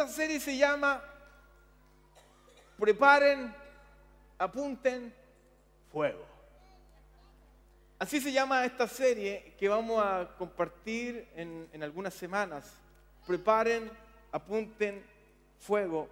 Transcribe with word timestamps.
Esta 0.00 0.14
serie 0.14 0.40
se 0.40 0.56
llama 0.56 1.04
Preparen, 2.78 3.54
apunten, 4.38 5.12
fuego. 5.92 6.24
Así 7.98 8.18
se 8.18 8.32
llama 8.32 8.64
esta 8.64 8.88
serie 8.88 9.52
que 9.58 9.68
vamos 9.68 10.02
a 10.02 10.36
compartir 10.38 11.28
en, 11.36 11.68
en 11.70 11.82
algunas 11.82 12.14
semanas. 12.14 12.72
Preparen, 13.26 13.90
apunten, 14.32 15.04
fuego. 15.58 16.08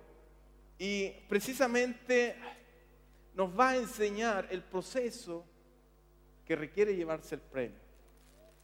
Y 0.78 1.08
precisamente 1.26 2.36
nos 3.34 3.58
va 3.58 3.70
a 3.70 3.76
enseñar 3.76 4.48
el 4.50 4.62
proceso 4.62 5.46
que 6.44 6.56
requiere 6.56 6.94
llevarse 6.94 7.36
el 7.36 7.40
premio. 7.40 7.87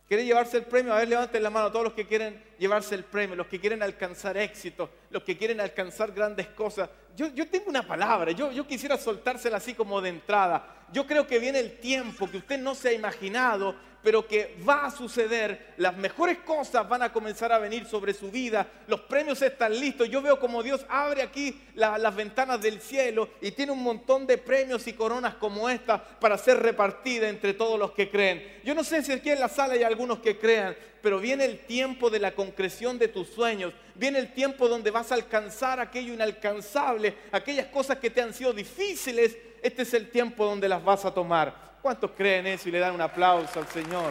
¿Quiere 0.06 0.24
llevarse 0.24 0.58
el 0.58 0.64
premio? 0.64 0.92
A 0.92 0.98
ver, 0.98 1.08
levanten 1.08 1.42
la 1.42 1.50
mano 1.50 1.70
todos 1.70 1.84
los 1.84 1.94
que 1.94 2.06
quieren 2.06 2.42
llevarse 2.58 2.94
el 2.94 3.04
premio, 3.04 3.34
los 3.36 3.46
que 3.46 3.58
quieren 3.58 3.82
alcanzar 3.82 4.36
éxito, 4.36 4.90
los 5.10 5.22
que 5.22 5.38
quieren 5.38 5.60
alcanzar 5.60 6.12
grandes 6.12 6.48
cosas. 6.48 6.90
Yo, 7.16 7.28
yo 7.28 7.48
tengo 7.48 7.70
una 7.70 7.86
palabra, 7.86 8.32
yo, 8.32 8.52
yo 8.52 8.66
quisiera 8.66 8.98
soltársela 8.98 9.56
así 9.56 9.72
como 9.72 10.02
de 10.02 10.10
entrada. 10.10 10.86
Yo 10.92 11.06
creo 11.06 11.26
que 11.26 11.38
viene 11.38 11.58
el 11.58 11.78
tiempo 11.78 12.30
que 12.30 12.36
usted 12.36 12.58
no 12.58 12.74
se 12.74 12.90
ha 12.90 12.92
imaginado 12.92 13.74
pero 14.04 14.28
que 14.28 14.54
va 14.68 14.84
a 14.84 14.90
suceder, 14.90 15.72
las 15.78 15.96
mejores 15.96 16.38
cosas 16.40 16.86
van 16.86 17.02
a 17.02 17.12
comenzar 17.12 17.50
a 17.50 17.58
venir 17.58 17.86
sobre 17.86 18.12
su 18.12 18.30
vida, 18.30 18.68
los 18.86 19.00
premios 19.00 19.40
están 19.40 19.72
listos, 19.80 20.10
yo 20.10 20.20
veo 20.20 20.38
como 20.38 20.62
Dios 20.62 20.84
abre 20.90 21.22
aquí 21.22 21.58
las 21.74 22.14
ventanas 22.14 22.60
del 22.60 22.80
cielo 22.80 23.30
y 23.40 23.50
tiene 23.52 23.72
un 23.72 23.82
montón 23.82 24.26
de 24.26 24.36
premios 24.36 24.86
y 24.86 24.92
coronas 24.92 25.36
como 25.36 25.70
esta 25.70 26.04
para 26.04 26.36
ser 26.36 26.60
repartida 26.60 27.30
entre 27.30 27.54
todos 27.54 27.78
los 27.78 27.92
que 27.92 28.10
creen. 28.10 28.60
Yo 28.62 28.74
no 28.74 28.84
sé 28.84 29.02
si 29.02 29.10
aquí 29.10 29.30
en 29.30 29.40
la 29.40 29.48
sala 29.48 29.72
hay 29.72 29.82
algunos 29.82 30.18
que 30.18 30.38
crean, 30.38 30.76
pero 31.00 31.18
viene 31.18 31.46
el 31.46 31.60
tiempo 31.60 32.10
de 32.10 32.18
la 32.18 32.34
concreción 32.34 32.98
de 32.98 33.08
tus 33.08 33.28
sueños, 33.28 33.72
viene 33.94 34.18
el 34.18 34.34
tiempo 34.34 34.68
donde 34.68 34.90
vas 34.90 35.12
a 35.12 35.14
alcanzar 35.14 35.80
aquello 35.80 36.12
inalcanzable, 36.12 37.14
aquellas 37.32 37.66
cosas 37.68 37.98
que 37.98 38.10
te 38.10 38.20
han 38.20 38.34
sido 38.34 38.52
difíciles, 38.52 39.36
este 39.62 39.82
es 39.82 39.94
el 39.94 40.10
tiempo 40.10 40.44
donde 40.44 40.68
las 40.68 40.84
vas 40.84 41.06
a 41.06 41.14
tomar. 41.14 41.73
¿Cuántos 41.84 42.12
creen 42.12 42.46
eso 42.46 42.70
y 42.70 42.72
le 42.72 42.78
dan 42.78 42.94
un 42.94 43.02
aplauso 43.02 43.60
al 43.60 43.68
Señor? 43.68 44.10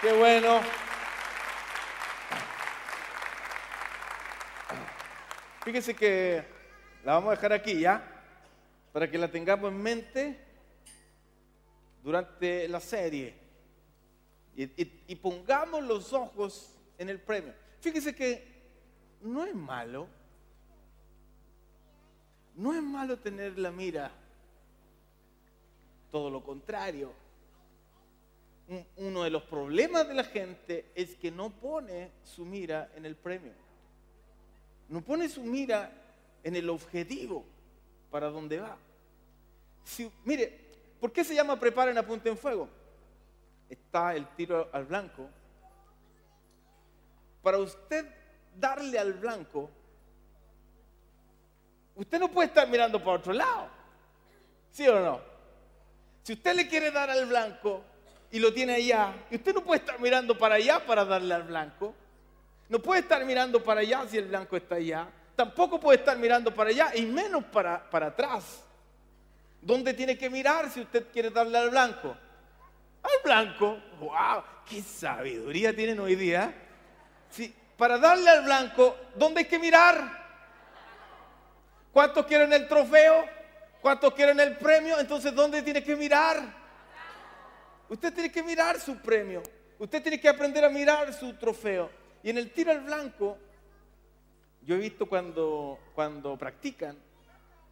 Qué 0.00 0.12
bueno. 0.12 0.60
Fíjese 5.64 5.94
que 5.94 6.42
la 7.04 7.12
vamos 7.12 7.28
a 7.28 7.36
dejar 7.36 7.52
aquí 7.52 7.78
ya, 7.78 8.02
para 8.92 9.08
que 9.08 9.18
la 9.18 9.30
tengamos 9.30 9.70
en 9.70 9.80
mente 9.80 10.44
durante 12.02 12.66
la 12.66 12.80
serie. 12.80 13.36
Y, 14.56 15.14
pongamos 15.14 15.84
los 15.84 16.12
ojos 16.12 16.74
en 16.98 17.08
el 17.08 17.20
premio. 17.20 17.54
Fíjese 17.80 18.16
que 18.16 18.44
no 19.20 19.44
es 19.44 19.54
malo, 19.54 20.08
no 22.56 22.74
es 22.74 22.82
malo 22.82 23.16
tener 23.16 23.56
la 23.56 23.70
mira 23.70 24.10
todo 26.10 26.30
lo 26.30 26.42
contrario. 26.42 27.12
Uno 28.96 29.22
de 29.22 29.30
los 29.30 29.44
problemas 29.44 30.06
de 30.06 30.14
la 30.14 30.24
gente 30.24 30.90
es 30.94 31.16
que 31.16 31.30
no 31.30 31.50
pone 31.50 32.10
su 32.22 32.44
mira 32.44 32.90
en 32.94 33.06
el 33.06 33.16
premio. 33.16 33.52
No 34.88 35.00
pone 35.00 35.28
su 35.28 35.42
mira 35.42 35.90
en 36.42 36.54
el 36.54 36.68
objetivo 36.68 37.44
para 38.10 38.28
dónde 38.28 38.60
va. 38.60 38.76
Si, 39.84 40.10
mire, 40.24 40.58
¿por 41.00 41.12
qué 41.12 41.24
se 41.24 41.34
llama 41.34 41.58
preparen 41.58 41.96
a 41.96 42.06
punta 42.06 42.28
en 42.28 42.36
fuego? 42.36 42.68
Está 43.68 44.14
el 44.14 44.26
tiro 44.34 44.68
al 44.72 44.84
blanco. 44.84 45.28
Para 47.42 47.58
usted 47.58 48.06
darle 48.54 48.98
al 48.98 49.14
blanco, 49.14 49.70
usted 51.96 52.18
no 52.18 52.30
puede 52.30 52.48
estar 52.48 52.68
mirando 52.68 52.98
para 52.98 53.16
otro 53.16 53.32
lado. 53.32 53.68
¿Sí 54.70 54.86
o 54.88 55.00
no? 55.00 55.27
Si 56.28 56.34
usted 56.34 56.54
le 56.54 56.68
quiere 56.68 56.90
dar 56.90 57.08
al 57.08 57.24
blanco 57.24 57.82
y 58.30 58.38
lo 58.38 58.52
tiene 58.52 58.74
allá, 58.74 59.14
y 59.30 59.36
usted 59.36 59.54
no 59.54 59.64
puede 59.64 59.80
estar 59.80 59.98
mirando 59.98 60.36
para 60.36 60.56
allá 60.56 60.84
para 60.84 61.02
darle 61.02 61.32
al 61.32 61.44
blanco, 61.44 61.94
no 62.68 62.80
puede 62.80 63.00
estar 63.00 63.24
mirando 63.24 63.64
para 63.64 63.80
allá 63.80 64.06
si 64.06 64.18
el 64.18 64.26
blanco 64.26 64.54
está 64.54 64.74
allá, 64.74 65.08
tampoco 65.34 65.80
puede 65.80 66.00
estar 66.00 66.18
mirando 66.18 66.54
para 66.54 66.68
allá 66.68 66.94
y 66.94 67.06
menos 67.06 67.44
para, 67.44 67.88
para 67.88 68.08
atrás. 68.08 68.62
¿Dónde 69.62 69.94
tiene 69.94 70.18
que 70.18 70.28
mirar 70.28 70.68
si 70.68 70.82
usted 70.82 71.06
quiere 71.10 71.30
darle 71.30 71.56
al 71.56 71.70
blanco? 71.70 72.14
Al 73.02 73.22
blanco. 73.24 73.78
¡Wow! 73.98 74.44
¡Qué 74.68 74.82
sabiduría 74.82 75.74
tienen 75.74 75.98
hoy 75.98 76.14
día! 76.14 76.52
Sí, 77.30 77.54
para 77.78 77.96
darle 77.96 78.28
al 78.28 78.44
blanco, 78.44 78.98
¿dónde 79.14 79.40
hay 79.40 79.46
que 79.46 79.58
mirar? 79.58 80.26
¿Cuántos 81.90 82.26
quieren 82.26 82.52
el 82.52 82.68
trofeo? 82.68 83.37
¿Cuántos 83.80 84.12
quieren 84.14 84.40
el 84.40 84.56
premio? 84.56 84.98
Entonces, 84.98 85.34
¿dónde 85.34 85.62
tiene 85.62 85.82
que 85.82 85.94
mirar? 85.94 86.42
Usted 87.88 88.12
tiene 88.12 88.30
que 88.30 88.42
mirar 88.42 88.80
su 88.80 88.96
premio. 88.96 89.42
Usted 89.78 90.02
tiene 90.02 90.20
que 90.20 90.28
aprender 90.28 90.64
a 90.64 90.68
mirar 90.68 91.12
su 91.14 91.34
trofeo. 91.34 91.90
Y 92.22 92.30
en 92.30 92.38
el 92.38 92.50
tiro 92.50 92.72
al 92.72 92.80
blanco, 92.80 93.38
yo 94.62 94.74
he 94.74 94.78
visto 94.78 95.06
cuando, 95.06 95.78
cuando 95.94 96.36
practican, 96.36 96.96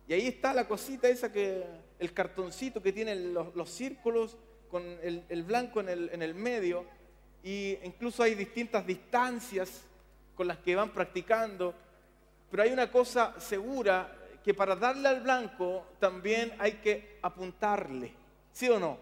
y 0.09 0.13
ahí 0.13 0.29
está 0.29 0.55
la 0.55 0.69
cosita 0.69 1.09
esa 1.09 1.33
que, 1.33 1.65
el 1.99 2.13
cartoncito 2.13 2.81
que 2.81 2.93
tiene 2.93 3.17
los, 3.17 3.69
círculos 3.69 4.37
con 4.71 4.85
el, 5.03 5.43
blanco 5.43 5.81
en 5.81 5.89
el, 5.89 6.11
en 6.13 6.23
el 6.23 6.35
medio, 6.35 6.87
y 7.43 7.79
incluso 7.83 8.23
hay 8.23 8.35
distintas 8.35 8.87
distancias 8.87 9.83
con 10.37 10.47
las 10.47 10.59
que 10.59 10.77
van 10.77 10.91
practicando, 10.91 11.75
pero 12.51 12.63
hay 12.63 12.73
una 12.73 12.91
cosa 12.91 13.35
segura 13.41 14.16
que 14.47 14.55
para 14.55 14.77
darle 14.77 15.09
al 15.09 15.23
blanco 15.23 15.85
también 15.99 16.55
hay 16.61 16.75
que 16.75 17.19
apuntarle. 17.21 18.13
¿Sí 18.53 18.69
o 18.69 18.79
no? 18.79 18.97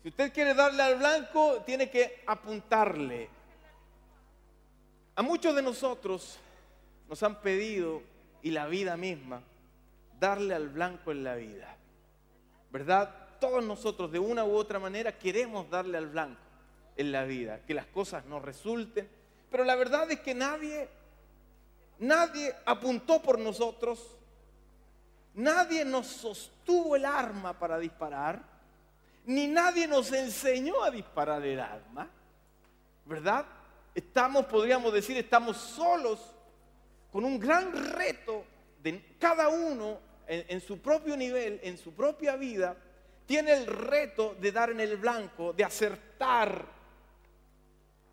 Si 0.00 0.10
usted 0.10 0.32
quiere 0.32 0.54
darle 0.54 0.80
al 0.80 0.94
blanco, 0.94 1.64
tiene 1.66 1.90
que 1.90 2.22
apuntarle. 2.24 3.28
A 5.16 5.22
muchos 5.22 5.56
de 5.56 5.60
nosotros 5.60 6.38
nos 7.08 7.20
han 7.24 7.40
pedido, 7.40 8.00
y 8.42 8.52
la 8.52 8.68
vida 8.68 8.96
misma, 8.96 9.42
darle 10.20 10.54
al 10.54 10.68
blanco 10.68 11.10
en 11.10 11.24
la 11.24 11.34
vida. 11.34 11.76
¿Verdad? 12.70 13.12
Todos 13.40 13.64
nosotros 13.64 14.12
de 14.12 14.20
una 14.20 14.44
u 14.44 14.54
otra 14.54 14.78
manera 14.78 15.18
queremos 15.18 15.68
darle 15.68 15.98
al 15.98 16.10
blanco 16.10 16.40
en 16.96 17.10
la 17.10 17.24
vida, 17.24 17.58
que 17.66 17.74
las 17.74 17.86
cosas 17.86 18.24
nos 18.26 18.40
resulten. 18.40 19.08
Pero 19.50 19.64
la 19.64 19.74
verdad 19.74 20.08
es 20.12 20.20
que 20.20 20.32
nadie, 20.32 20.88
nadie 21.98 22.54
apuntó 22.64 23.20
por 23.20 23.40
nosotros, 23.40 24.16
Nadie 25.34 25.84
nos 25.84 26.06
sostuvo 26.06 26.94
el 26.94 27.04
arma 27.04 27.58
para 27.58 27.78
disparar, 27.78 28.40
ni 29.26 29.48
nadie 29.48 29.88
nos 29.88 30.12
enseñó 30.12 30.82
a 30.84 30.92
disparar 30.92 31.44
el 31.44 31.58
arma, 31.58 32.08
¿verdad? 33.04 33.44
Estamos, 33.94 34.46
podríamos 34.46 34.92
decir, 34.92 35.16
estamos 35.16 35.56
solos 35.56 36.20
con 37.10 37.24
un 37.24 37.38
gran 37.38 37.72
reto 37.94 38.44
de 38.80 39.16
cada 39.18 39.48
uno 39.48 39.98
en, 40.28 40.44
en, 40.48 40.60
su 40.60 40.78
propio 40.78 41.16
nivel, 41.16 41.58
en 41.64 41.78
su 41.78 41.92
propia 41.92 42.36
vida, 42.36 42.76
tiene 43.26 43.54
el 43.54 43.66
reto 43.66 44.36
de 44.40 44.52
dar 44.52 44.70
en 44.70 44.80
el 44.80 44.96
blanco, 44.98 45.52
de 45.52 45.64
acertar. 45.64 46.64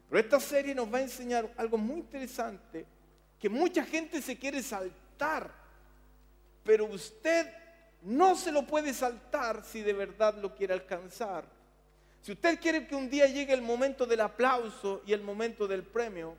Pero 0.09 0.19
esta 0.19 0.39
serie 0.39 0.73
nos 0.73 0.91
va 0.91 0.97
a 0.97 1.01
enseñar 1.01 1.53
algo 1.55 1.77
muy 1.77 1.99
interesante, 1.99 2.85
que 3.39 3.49
mucha 3.49 3.85
gente 3.85 4.21
se 4.23 4.39
quiere 4.39 4.63
saltar 4.63 5.60
pero 6.63 6.85
usted 6.85 7.47
no 8.03 8.35
se 8.35 8.51
lo 8.51 8.63
puede 8.63 8.93
saltar 8.93 9.63
si 9.63 9.81
de 9.81 9.93
verdad 9.93 10.35
lo 10.35 10.55
quiere 10.55 10.73
alcanzar. 10.73 11.45
Si 12.21 12.31
usted 12.31 12.59
quiere 12.59 12.87
que 12.87 12.95
un 12.95 13.09
día 13.09 13.25
llegue 13.27 13.53
el 13.53 13.61
momento 13.61 14.05
del 14.05 14.21
aplauso 14.21 15.01
y 15.05 15.13
el 15.13 15.21
momento 15.21 15.67
del 15.67 15.83
premio, 15.83 16.35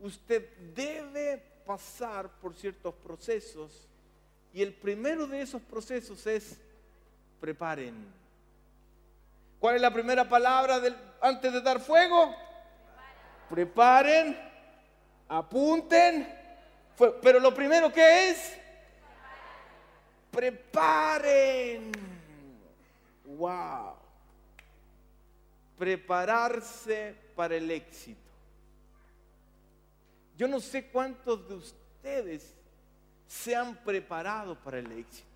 usted 0.00 0.48
debe 0.74 1.42
pasar 1.66 2.28
por 2.40 2.54
ciertos 2.54 2.94
procesos. 2.94 3.86
Y 4.54 4.62
el 4.62 4.72
primero 4.72 5.26
de 5.26 5.42
esos 5.42 5.60
procesos 5.62 6.26
es 6.26 6.58
preparen. 7.40 7.94
¿Cuál 9.58 9.76
es 9.76 9.82
la 9.82 9.92
primera 9.92 10.28
palabra 10.28 10.80
antes 11.20 11.52
de 11.52 11.60
dar 11.60 11.80
fuego? 11.80 12.34
Preparen, 13.48 14.36
apunten. 15.28 16.40
Pero 17.22 17.38
lo 17.38 17.54
primero 17.54 17.92
que 17.92 18.30
es 18.30 18.58
preparen. 20.32 21.92
Wow. 23.24 23.94
Prepararse 25.78 27.14
para 27.36 27.56
el 27.56 27.70
éxito. 27.70 28.18
Yo 30.36 30.48
no 30.48 30.58
sé 30.58 30.86
cuántos 30.86 31.48
de 31.48 31.54
ustedes 31.54 32.54
se 33.28 33.54
han 33.54 33.76
preparado 33.76 34.58
para 34.58 34.78
el 34.78 34.90
éxito. 34.90 35.28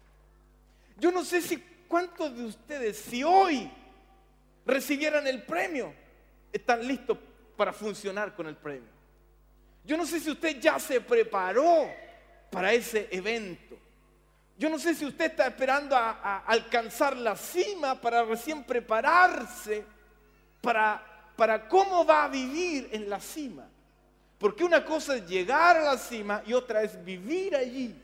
Yo 0.99 1.13
no 1.13 1.25
sé 1.25 1.43
si 1.43 1.59
cuántos 1.87 2.37
de 2.37 2.45
ustedes, 2.45 2.97
si 2.97 3.23
hoy 3.23 3.71
recibieran 4.65 5.27
el 5.27 5.43
premio, 5.43 5.93
están 6.53 6.87
listos 6.87 7.19
para 7.57 7.73
funcionar 7.73 8.35
con 8.35 8.47
el 8.47 8.57
premio. 8.57 8.97
Yo 9.85 9.97
no 9.97 10.05
sé 10.05 10.19
si 10.21 10.31
usted 10.31 10.59
ya 10.61 10.79
se 10.79 11.01
preparó 11.01 11.89
para 12.51 12.73
ese 12.73 13.09
evento. 13.11 13.79
Yo 14.59 14.71
no 14.71 14.79
sé 14.79 14.95
si 14.95 15.05
usted 15.05 15.27
está 15.27 15.47
esperando 15.47 15.95
a, 15.95 16.39
alcanzar 16.47 17.17
la 17.17 17.37
cima 17.37 18.01
para 18.01 18.25
recién 18.25 18.65
prepararse 18.65 19.85
para, 20.61 21.03
para 21.37 21.69
cómo 21.69 22.07
va 22.07 22.25
a 22.25 22.29
vivir 22.29 22.89
en 22.93 23.11
la 23.11 23.21
cima. 23.21 23.69
Porque 24.39 24.65
una 24.65 24.85
cosa 24.85 25.17
es 25.17 25.27
llegar 25.27 25.77
a 25.77 25.85
la 25.85 25.99
cima 25.99 26.43
y 26.47 26.53
otra 26.53 26.83
es 26.83 27.03
vivir 27.05 27.55
allí. 27.55 27.95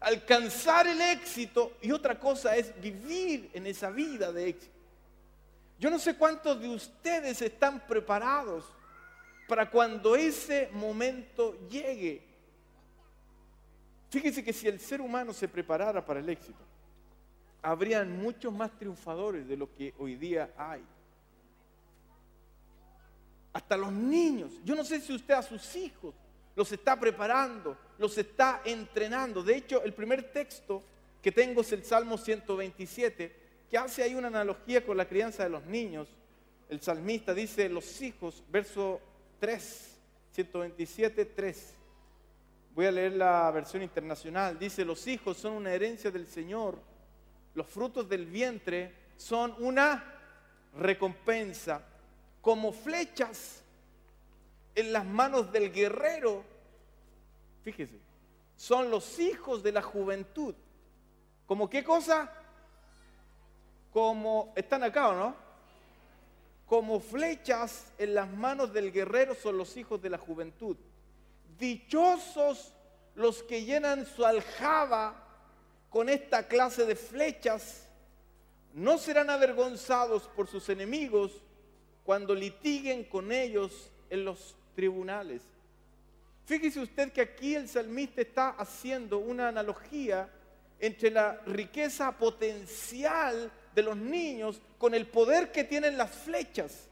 Alcanzar 0.00 0.86
el 0.86 1.00
éxito 1.00 1.76
y 1.82 1.92
otra 1.92 2.18
cosa 2.18 2.56
es 2.56 2.78
vivir 2.80 3.50
en 3.52 3.66
esa 3.66 3.90
vida 3.90 4.32
de 4.32 4.48
éxito. 4.48 4.80
Yo 5.78 5.90
no 5.90 5.98
sé 5.98 6.14
cuántos 6.14 6.60
de 6.60 6.68
ustedes 6.68 7.40
están 7.40 7.86
preparados 7.86 8.64
para 9.48 9.70
cuando 9.70 10.14
ese 10.14 10.68
momento 10.72 11.58
llegue. 11.68 12.29
Fíjense 14.10 14.42
que 14.42 14.52
si 14.52 14.66
el 14.66 14.80
ser 14.80 15.00
humano 15.00 15.32
se 15.32 15.48
preparara 15.48 16.04
para 16.04 16.18
el 16.18 16.28
éxito, 16.28 16.58
habrían 17.62 18.20
muchos 18.20 18.52
más 18.52 18.76
triunfadores 18.76 19.46
de 19.46 19.56
lo 19.56 19.72
que 19.74 19.94
hoy 19.98 20.16
día 20.16 20.52
hay. 20.56 20.82
Hasta 23.52 23.76
los 23.76 23.92
niños. 23.92 24.52
Yo 24.64 24.74
no 24.74 24.84
sé 24.84 25.00
si 25.00 25.12
usted 25.12 25.34
a 25.34 25.42
sus 25.42 25.76
hijos 25.76 26.14
los 26.56 26.72
está 26.72 26.98
preparando, 26.98 27.76
los 27.98 28.18
está 28.18 28.62
entrenando. 28.64 29.42
De 29.42 29.56
hecho, 29.56 29.82
el 29.82 29.94
primer 29.94 30.32
texto 30.32 30.82
que 31.22 31.30
tengo 31.30 31.60
es 31.60 31.70
el 31.72 31.84
Salmo 31.84 32.18
127, 32.18 33.32
que 33.70 33.78
hace 33.78 34.02
ahí 34.02 34.14
una 34.14 34.28
analogía 34.28 34.84
con 34.84 34.96
la 34.96 35.08
crianza 35.08 35.44
de 35.44 35.50
los 35.50 35.64
niños. 35.66 36.08
El 36.68 36.80
salmista 36.80 37.32
dice, 37.32 37.68
los 37.68 38.00
hijos, 38.02 38.42
verso 38.50 39.00
3, 39.38 39.96
127, 40.32 41.24
3. 41.24 41.74
Voy 42.74 42.86
a 42.86 42.92
leer 42.92 43.12
la 43.12 43.50
versión 43.50 43.82
internacional. 43.82 44.58
Dice, 44.58 44.84
los 44.84 45.06
hijos 45.06 45.36
son 45.36 45.54
una 45.54 45.72
herencia 45.72 46.10
del 46.10 46.26
Señor, 46.26 46.78
los 47.54 47.66
frutos 47.66 48.08
del 48.08 48.26
vientre 48.26 48.94
son 49.16 49.54
una 49.58 50.04
recompensa, 50.76 51.82
como 52.40 52.72
flechas 52.72 53.62
en 54.74 54.92
las 54.92 55.04
manos 55.04 55.52
del 55.52 55.72
guerrero. 55.72 56.44
Fíjese, 57.62 57.98
son 58.56 58.90
los 58.90 59.18
hijos 59.18 59.62
de 59.62 59.72
la 59.72 59.82
juventud. 59.82 60.54
¿Como 61.46 61.68
qué 61.68 61.82
cosa? 61.82 62.32
Como, 63.92 64.52
¿están 64.54 64.84
acá 64.84 65.08
o 65.08 65.14
no? 65.14 65.36
Como 66.66 67.00
flechas 67.00 67.92
en 67.98 68.14
las 68.14 68.30
manos 68.30 68.72
del 68.72 68.92
guerrero 68.92 69.34
son 69.34 69.58
los 69.58 69.76
hijos 69.76 70.00
de 70.00 70.10
la 70.10 70.18
juventud. 70.18 70.76
Dichosos 71.60 72.72
los 73.14 73.42
que 73.42 73.64
llenan 73.64 74.06
su 74.06 74.24
aljaba 74.24 75.14
con 75.90 76.08
esta 76.08 76.48
clase 76.48 76.86
de 76.86 76.96
flechas, 76.96 77.86
no 78.72 78.96
serán 78.96 79.28
avergonzados 79.28 80.22
por 80.28 80.48
sus 80.48 80.70
enemigos 80.70 81.32
cuando 82.02 82.34
litiguen 82.34 83.04
con 83.04 83.30
ellos 83.30 83.90
en 84.08 84.24
los 84.24 84.56
tribunales. 84.74 85.42
Fíjese 86.46 86.80
usted 86.80 87.12
que 87.12 87.20
aquí 87.20 87.54
el 87.54 87.68
salmista 87.68 88.22
está 88.22 88.50
haciendo 88.50 89.18
una 89.18 89.48
analogía 89.48 90.30
entre 90.78 91.10
la 91.10 91.42
riqueza 91.44 92.10
potencial 92.12 93.52
de 93.74 93.82
los 93.82 93.98
niños 93.98 94.62
con 94.78 94.94
el 94.94 95.06
poder 95.06 95.52
que 95.52 95.64
tienen 95.64 95.98
las 95.98 96.10
flechas. 96.10 96.88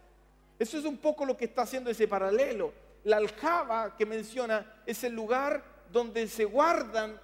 Eso 0.59 0.77
es 0.77 0.85
un 0.85 0.99
poco 0.99 1.25
lo 1.25 1.39
que 1.39 1.47
está 1.47 1.63
haciendo 1.63 1.89
ese 1.89 2.07
paralelo 2.07 2.88
la 3.09 3.17
aljaba 3.17 3.97
que 3.97 4.05
menciona 4.05 4.83
es 4.85 5.03
el 5.03 5.15
lugar 5.15 5.65
donde 5.91 6.29
se 6.29 6.45
guardan 6.45 7.19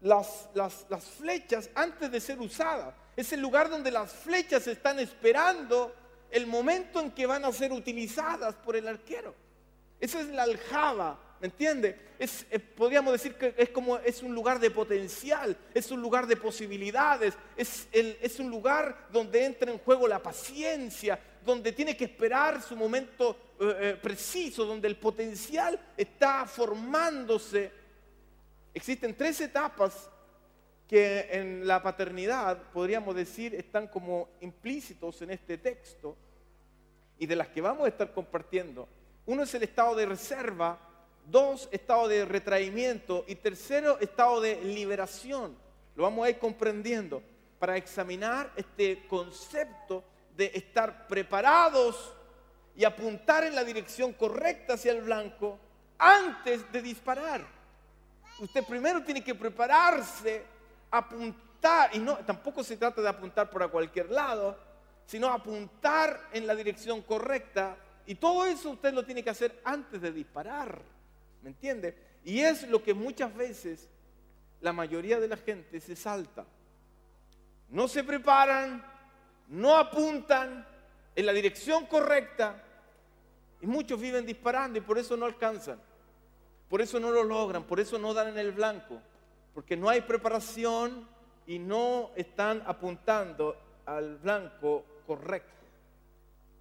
las, 0.00 0.48
las, 0.54 1.04
flechas 1.16 1.70
antes 1.76 2.10
de 2.10 2.20
ser 2.20 2.40
usadas. 2.40 2.92
Es 3.14 3.32
el 3.32 3.40
lugar 3.40 3.70
donde 3.70 3.92
las 3.92 4.10
flechas 4.12 4.66
están 4.66 4.98
esperando 4.98 5.94
el 6.28 6.48
momento 6.48 7.00
en 7.00 7.12
que 7.12 7.26
van 7.26 7.44
a 7.44 7.52
ser 7.52 7.72
utilizadas 7.72 8.56
por 8.56 8.74
el 8.74 8.88
arquero. 8.88 9.32
Esa 10.00 10.20
es 10.20 10.26
la 10.26 10.42
aljaba, 10.42 11.20
¿me 11.42 11.48
entiende? 11.48 11.98
Es, 12.20 12.46
eh, 12.52 12.60
podríamos 12.60 13.12
decir 13.12 13.34
que 13.34 13.52
es 13.58 13.70
como 13.70 13.98
es 13.98 14.22
un 14.22 14.32
lugar 14.32 14.60
de 14.60 14.70
potencial, 14.70 15.56
es 15.74 15.90
un 15.90 16.00
lugar 16.00 16.28
de 16.28 16.36
posibilidades, 16.36 17.34
es, 17.56 17.88
es 17.90 18.38
un 18.38 18.48
lugar 18.48 19.08
donde 19.10 19.44
entra 19.44 19.72
en 19.72 19.78
juego 19.78 20.06
la 20.06 20.22
paciencia, 20.22 21.18
donde 21.44 21.72
tiene 21.72 21.96
que 21.96 22.04
esperar 22.04 22.62
su 22.62 22.76
momento 22.76 23.36
eh, 23.58 23.76
eh, 23.80 23.98
preciso, 24.00 24.64
donde 24.64 24.86
el 24.86 24.96
potencial 24.96 25.76
está 25.96 26.46
formándose. 26.46 27.72
Existen 28.72 29.16
tres 29.16 29.40
etapas 29.40 30.08
que 30.86 31.26
en 31.28 31.66
la 31.66 31.82
paternidad, 31.82 32.70
podríamos 32.72 33.16
decir, 33.16 33.52
están 33.56 33.88
como 33.88 34.28
implícitos 34.40 35.20
en 35.22 35.32
este 35.32 35.58
texto 35.58 36.16
y 37.18 37.26
de 37.26 37.34
las 37.34 37.48
que 37.48 37.60
vamos 37.60 37.86
a 37.86 37.88
estar 37.88 38.12
compartiendo. 38.12 38.88
Uno 39.26 39.42
es 39.42 39.52
el 39.54 39.64
estado 39.64 39.96
de 39.96 40.06
reserva, 40.06 40.91
dos, 41.26 41.68
estado 41.72 42.08
de 42.08 42.24
retraimiento 42.24 43.24
y 43.26 43.36
tercero, 43.36 43.98
estado 44.00 44.40
de 44.40 44.60
liberación. 44.62 45.56
Lo 45.94 46.04
vamos 46.04 46.26
a 46.26 46.30
ir 46.30 46.38
comprendiendo 46.38 47.22
para 47.58 47.76
examinar 47.76 48.50
este 48.56 49.06
concepto 49.06 50.02
de 50.36 50.50
estar 50.54 51.06
preparados 51.06 52.12
y 52.74 52.84
apuntar 52.84 53.44
en 53.44 53.54
la 53.54 53.64
dirección 53.64 54.12
correcta 54.14 54.74
hacia 54.74 54.92
el 54.92 55.02
blanco 55.02 55.58
antes 55.98 56.70
de 56.72 56.82
disparar. 56.82 57.44
Usted 58.40 58.64
primero 58.64 59.02
tiene 59.02 59.22
que 59.22 59.34
prepararse, 59.34 60.42
apuntar, 60.90 61.94
y 61.94 61.98
no, 61.98 62.16
tampoco 62.18 62.64
se 62.64 62.76
trata 62.76 63.00
de 63.00 63.08
apuntar 63.08 63.48
por 63.50 63.62
a 63.62 63.68
cualquier 63.68 64.10
lado, 64.10 64.58
sino 65.06 65.28
apuntar 65.28 66.28
en 66.32 66.46
la 66.46 66.54
dirección 66.54 67.02
correcta. 67.02 67.76
Y 68.06 68.16
todo 68.16 68.46
eso 68.46 68.70
usted 68.70 68.92
lo 68.92 69.04
tiene 69.04 69.22
que 69.22 69.30
hacer 69.30 69.60
antes 69.64 70.00
de 70.00 70.10
disparar. 70.10 70.80
¿Me 71.42 71.50
entiende? 71.50 71.96
Y 72.24 72.40
es 72.40 72.68
lo 72.68 72.82
que 72.82 72.94
muchas 72.94 73.34
veces 73.34 73.88
la 74.60 74.72
mayoría 74.72 75.18
de 75.18 75.28
la 75.28 75.36
gente 75.36 75.80
se 75.80 75.96
salta. 75.96 76.46
No 77.68 77.88
se 77.88 78.04
preparan, 78.04 78.84
no 79.48 79.76
apuntan 79.76 80.66
en 81.14 81.26
la 81.26 81.32
dirección 81.32 81.86
correcta 81.86 82.62
y 83.60 83.66
muchos 83.66 84.00
viven 84.00 84.24
disparando 84.24 84.78
y 84.78 84.82
por 84.82 84.98
eso 84.98 85.16
no 85.16 85.26
alcanzan. 85.26 85.80
Por 86.68 86.80
eso 86.80 86.98
no 86.98 87.10
lo 87.10 87.22
logran, 87.22 87.64
por 87.64 87.80
eso 87.80 87.98
no 87.98 88.14
dan 88.14 88.28
en 88.28 88.38
el 88.38 88.52
blanco, 88.52 88.98
porque 89.52 89.76
no 89.76 89.88
hay 89.88 90.00
preparación 90.00 91.06
y 91.46 91.58
no 91.58 92.12
están 92.16 92.62
apuntando 92.66 93.56
al 93.84 94.16
blanco 94.16 94.84
correcto. 95.06 95.50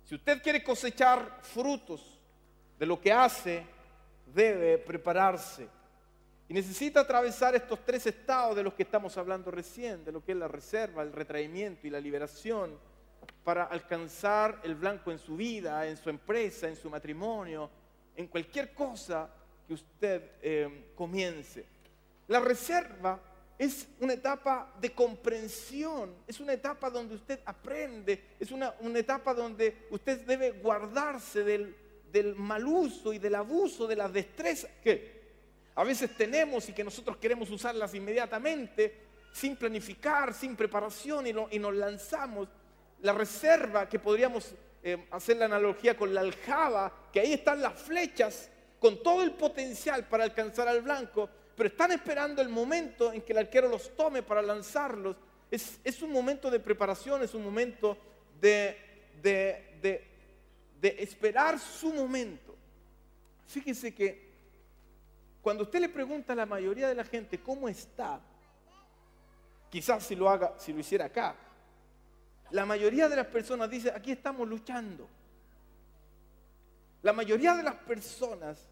Si 0.04 0.16
usted 0.16 0.42
quiere 0.42 0.64
cosechar 0.64 1.40
frutos 1.42 2.20
de 2.78 2.86
lo 2.86 3.00
que 3.00 3.14
hace, 3.14 3.66
debe 4.34 4.78
prepararse. 4.78 5.68
Y 6.48 6.54
necesita 6.54 7.00
atravesar 7.00 7.56
estos 7.56 7.80
tres 7.86 8.06
estados 8.08 8.56
de 8.56 8.64
los 8.64 8.74
que 8.74 8.84
estamos 8.84 9.18
hablando 9.18 9.52
recién, 9.52 10.04
de 10.04 10.12
lo 10.12 10.24
que 10.24 10.34
es 10.34 10.38
la 10.38 10.48
reserva, 10.48 11.02
el 11.02 11.14
retraimiento 11.14 11.88
y 11.88 11.90
la 11.90 12.00
liberación, 12.00 12.78
para 13.44 13.64
alcanzar 13.64 14.60
el 14.64 14.76
blanco 14.76 15.12
en 15.12 15.20
su 15.20 15.38
vida, 15.38 15.88
en 15.88 15.98
su 15.98 16.10
empresa, 16.10 16.68
en 16.68 16.76
su 16.76 16.90
matrimonio, 16.90 17.70
en 18.16 18.28
cualquier 18.28 18.74
cosa 18.74 19.30
que 19.68 19.74
usted 19.74 20.32
eh, 20.42 20.92
comience. 20.96 21.66
La 22.28 22.40
reserva 22.40 23.20
es 23.58 23.88
una 24.00 24.14
etapa 24.14 24.74
de 24.80 24.92
comprensión, 24.92 26.16
es 26.28 26.40
una 26.40 26.54
etapa 26.54 26.90
donde 26.90 27.16
usted 27.16 27.40
aprende, 27.46 28.36
es 28.40 28.52
una, 28.52 28.74
etapa 28.96 29.34
donde 29.34 29.88
usted 29.92 30.26
debe 30.26 30.52
guardarse 30.52 31.44
del, 31.44 31.76
del 32.12 32.36
mal 32.36 32.66
uso 32.66 33.14
y 33.14 33.20
del 33.20 33.36
abuso 33.36 33.88
de 33.88 33.96
las 33.96 34.12
destrezas 34.12 34.70
que 34.84 35.22
a 35.76 35.84
veces 35.84 36.16
tenemos 36.16 36.68
y 36.68 36.74
que 36.74 36.84
nosotros 36.84 37.18
queremos 37.18 37.50
usarlas 37.50 37.94
inmediatamente, 37.94 38.94
sin 39.32 39.56
planificar, 39.56 40.34
sin 40.34 40.56
preparación 40.56 41.28
y, 41.28 41.60
nos 41.60 41.74
lanzamos. 41.74 42.50
La 43.02 43.14
reserva, 43.14 43.88
que 43.90 43.98
podríamos 43.98 44.54
eh, 44.84 45.08
hacer 45.12 45.38
la 45.38 45.46
analogía 45.46 45.98
con 45.98 46.14
la 46.14 46.22
aljaba, 46.22 47.10
que 47.12 47.22
ahí 47.22 47.34
están 47.34 47.62
las 47.62 47.82
flechas 47.82 48.50
con 48.80 49.02
todo 49.02 49.24
el 49.24 49.32
potencial 49.32 50.08
para 50.08 50.24
alcanzar 50.24 50.68
al 50.68 50.82
blanco, 50.82 51.30
pero 51.56 51.70
están 51.70 51.92
esperando 51.92 52.42
el 52.42 52.50
momento 52.50 53.14
en 53.14 53.22
que 53.22 53.32
el 53.32 53.40
arquero 53.40 53.70
los 53.70 53.96
tome 53.96 54.22
para 54.24 54.42
lanzarlos. 54.42 55.16
Es, 55.50 56.02
un 56.02 56.12
momento 56.12 56.50
de 56.50 56.60
preparación, 56.60 57.24
es 57.24 57.34
un 57.34 57.44
momento 57.44 57.98
de, 58.40 58.78
de 59.22 60.11
esperar 60.90 61.60
su 61.60 61.94
momento. 61.94 62.56
Fíjense 63.48 63.94
que 63.94 64.32
cuando 65.42 65.64
usted 65.64 65.80
le 65.80 65.90
pregunta 65.90 66.34
a 66.34 66.36
la 66.36 66.46
mayoría 66.46 66.88
de 66.88 66.96
la 66.96 67.04
gente 67.04 67.40
cómo 67.40 67.68
está, 67.68 68.20
quizás 69.70 70.06
si 70.06 70.16
lo 70.16 70.30
haga, 70.30 70.56
si 70.58 70.74
lo 70.74 70.80
hiciera 70.80 71.06
acá, 71.06 71.36
la 72.52 72.66
mayoría 72.66 73.08
de 73.08 73.16
las 73.16 73.28
personas 73.28 73.70
dice, 73.70 73.92
aquí 73.96 74.12
estamos 74.12 74.48
luchando. 74.48 75.08
La 77.02 77.14
mayoría 77.14 77.56
de 77.56 77.64
las 77.64 77.76
personas 77.76 78.68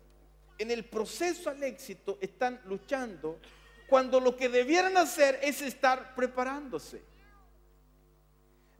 en 0.58 0.70
el 0.70 0.86
proceso 0.86 1.50
al 1.50 1.63
éxito 1.63 2.18
están 2.22 2.62
luchando 2.66 3.39
cuando 3.88 4.20
lo 4.20 4.36
que 4.36 4.50
debieran 4.50 4.98
hacer 4.98 5.39
es 5.42 5.62
estar 5.62 6.13
preparándose. 6.13 7.01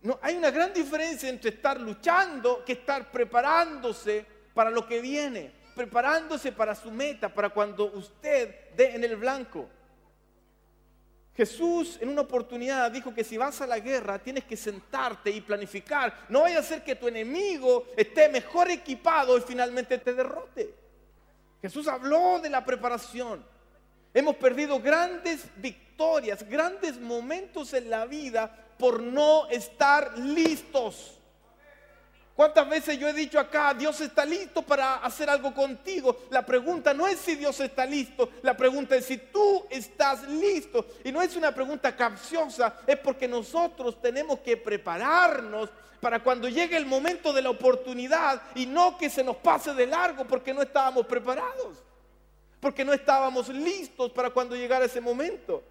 No, 0.02 0.18
hay 0.22 0.38
una 0.38 0.50
gran 0.50 0.74
diferencia 0.74 1.30
entre 1.30 1.50
estar 1.50 1.80
luchando 1.80 2.64
que 2.64 2.74
estar 2.74 3.12
preparándose 3.12 4.26
para 4.54 4.70
lo 4.70 4.88
que 4.88 5.02
viene, 5.02 5.52
preparándose 5.76 6.52
para 6.52 6.74
su 6.74 6.90
meta, 6.90 7.34
para 7.34 7.50
cuando 7.50 7.86
usted 7.86 8.74
dé 8.76 8.96
en 8.96 9.04
el 9.04 9.18
blanco. 9.18 9.68
Jesús 11.36 11.98
en 12.02 12.10
una 12.10 12.22
oportunidad 12.22 12.92
dijo 12.92 13.14
que 13.14 13.24
si 13.24 13.38
vas 13.38 13.62
a 13.62 13.68
la 13.68 13.80
guerra 13.80 14.20
tienes 14.20 14.44
que 14.44 14.58
sentarte 14.58 15.32
y 15.32 15.40
planificar. 15.40 16.26
No 16.28 16.42
vaya 16.42 16.60
a 16.60 16.64
ser 16.64 16.84
que 16.84 16.96
tu 16.96 17.08
enemigo 17.08 17.88
esté 17.96 18.28
mejor 18.28 18.70
equipado 18.70 19.38
y 19.38 19.42
finalmente 19.42 19.98
te 19.98 20.14
derrote. 20.14 20.74
Jesús 21.62 21.88
habló 21.88 22.40
de 22.40 22.50
la 22.50 22.66
preparación. 22.66 23.46
Hemos 24.14 24.36
perdido 24.36 24.82
grandes 24.82 25.46
victorias, 25.58 26.44
grandes 26.44 27.00
momentos 27.00 27.74
en 27.74 27.90
la 27.90 28.06
vida 28.06 28.69
por 28.80 29.02
no 29.02 29.48
estar 29.50 30.18
listos. 30.18 31.20
¿Cuántas 32.34 32.70
veces 32.70 32.98
yo 32.98 33.10
he 33.10 33.12
dicho 33.12 33.38
acá, 33.38 33.74
Dios 33.74 34.00
está 34.00 34.24
listo 34.24 34.62
para 34.62 34.96
hacer 34.96 35.30
algo 35.30 35.54
contigo? 35.54 36.22
La 36.30 36.46
pregunta 36.46 36.94
no 36.94 37.06
es 37.06 37.20
si 37.20 37.36
Dios 37.36 37.60
está 37.60 37.86
listo, 37.86 38.30
la 38.42 38.56
pregunta 38.56 38.96
es 38.96 39.06
si 39.06 39.18
tú 39.18 39.66
estás 39.70 40.24
listo. 40.24 40.86
Y 41.04 41.12
no 41.12 41.22
es 41.22 41.36
una 41.36 41.54
pregunta 41.54 41.94
capciosa, 41.94 42.78
es 42.88 42.98
porque 43.00 43.28
nosotros 43.28 44.02
tenemos 44.02 44.40
que 44.40 44.56
prepararnos 44.56 45.70
para 46.00 46.24
cuando 46.24 46.48
llegue 46.48 46.78
el 46.78 46.86
momento 46.86 47.34
de 47.34 47.42
la 47.42 47.50
oportunidad 47.50 48.42
y 48.56 48.66
no 48.66 48.98
que 48.98 49.10
se 49.10 49.22
nos 49.22 49.36
pase 49.36 49.74
de 49.74 49.88
largo 49.88 50.24
porque 50.24 50.54
no 50.54 50.62
estábamos 50.62 51.06
preparados, 51.08 51.84
porque 52.62 52.86
no 52.86 52.94
estábamos 52.94 53.50
listos 53.50 54.14
para 54.14 54.30
cuando 54.30 54.56
llegara 54.56 54.86
ese 54.86 55.02
momento. 55.02 55.62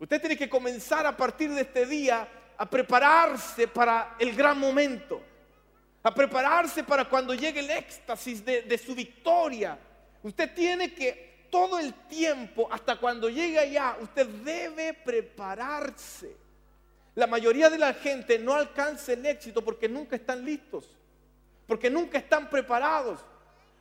Usted 0.00 0.18
tiene 0.18 0.36
que 0.36 0.48
comenzar 0.48 1.06
a 1.06 1.14
partir 1.14 1.50
de 1.50 1.60
este 1.60 1.84
día 1.84 2.26
a 2.56 2.68
prepararse 2.68 3.68
para 3.68 4.16
el 4.18 4.34
gran 4.34 4.58
momento, 4.58 5.20
a 6.02 6.14
prepararse 6.14 6.82
para 6.82 7.04
cuando 7.04 7.34
llegue 7.34 7.60
el 7.60 7.70
éxtasis 7.70 8.42
de, 8.42 8.78
su 8.78 8.94
victoria. 8.94 9.78
Usted 10.22 10.54
tiene 10.54 10.94
que 10.94 11.48
todo 11.50 11.78
el 11.78 11.92
tiempo, 12.08 12.66
hasta 12.72 12.96
cuando 12.96 13.28
llegue 13.28 13.58
allá, 13.58 13.98
usted 14.00 14.26
debe 14.26 14.94
prepararse. 14.94 16.34
La 17.14 17.26
mayoría 17.26 17.68
de 17.68 17.78
la 17.78 17.92
gente 17.92 18.38
no 18.38 18.54
alcanza 18.54 19.12
el 19.12 19.26
éxito 19.26 19.62
porque 19.62 19.86
nunca 19.86 20.16
están 20.16 20.42
listos, 20.42 20.88
porque 21.66 21.90
nunca 21.90 22.16
están 22.16 22.48
preparados. 22.48 23.20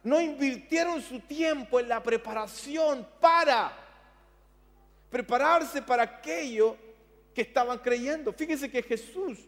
No 0.03 0.19
invirtieron 0.19 1.01
su 1.01 1.21
tiempo 1.21 1.79
en 1.79 1.87
la 1.87 2.03
preparación 2.03 3.07
para 3.21 3.88
prepararse 5.09 5.81
para 5.81 6.03
aquello 6.03 6.75
que 7.33 7.41
estaban 7.41 7.79
creyendo. 7.79 8.33
Fíjense 8.33 8.69
que 8.69 8.83
Jesús, 8.83 9.39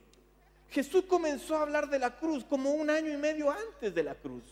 Jesús 0.70 1.04
comenzó 1.08 1.56
a 1.56 1.64
hablar 1.64 1.90
de 1.90 2.00
la 2.00 2.16
cruz 2.16 2.44
como 2.44 2.72
un 2.72 2.90
año 2.90 3.12
y 3.12 3.18
medio 3.18 3.52
antes 3.52 3.94
de 3.94 4.04
la 4.04 4.16
cruz. 4.16 4.44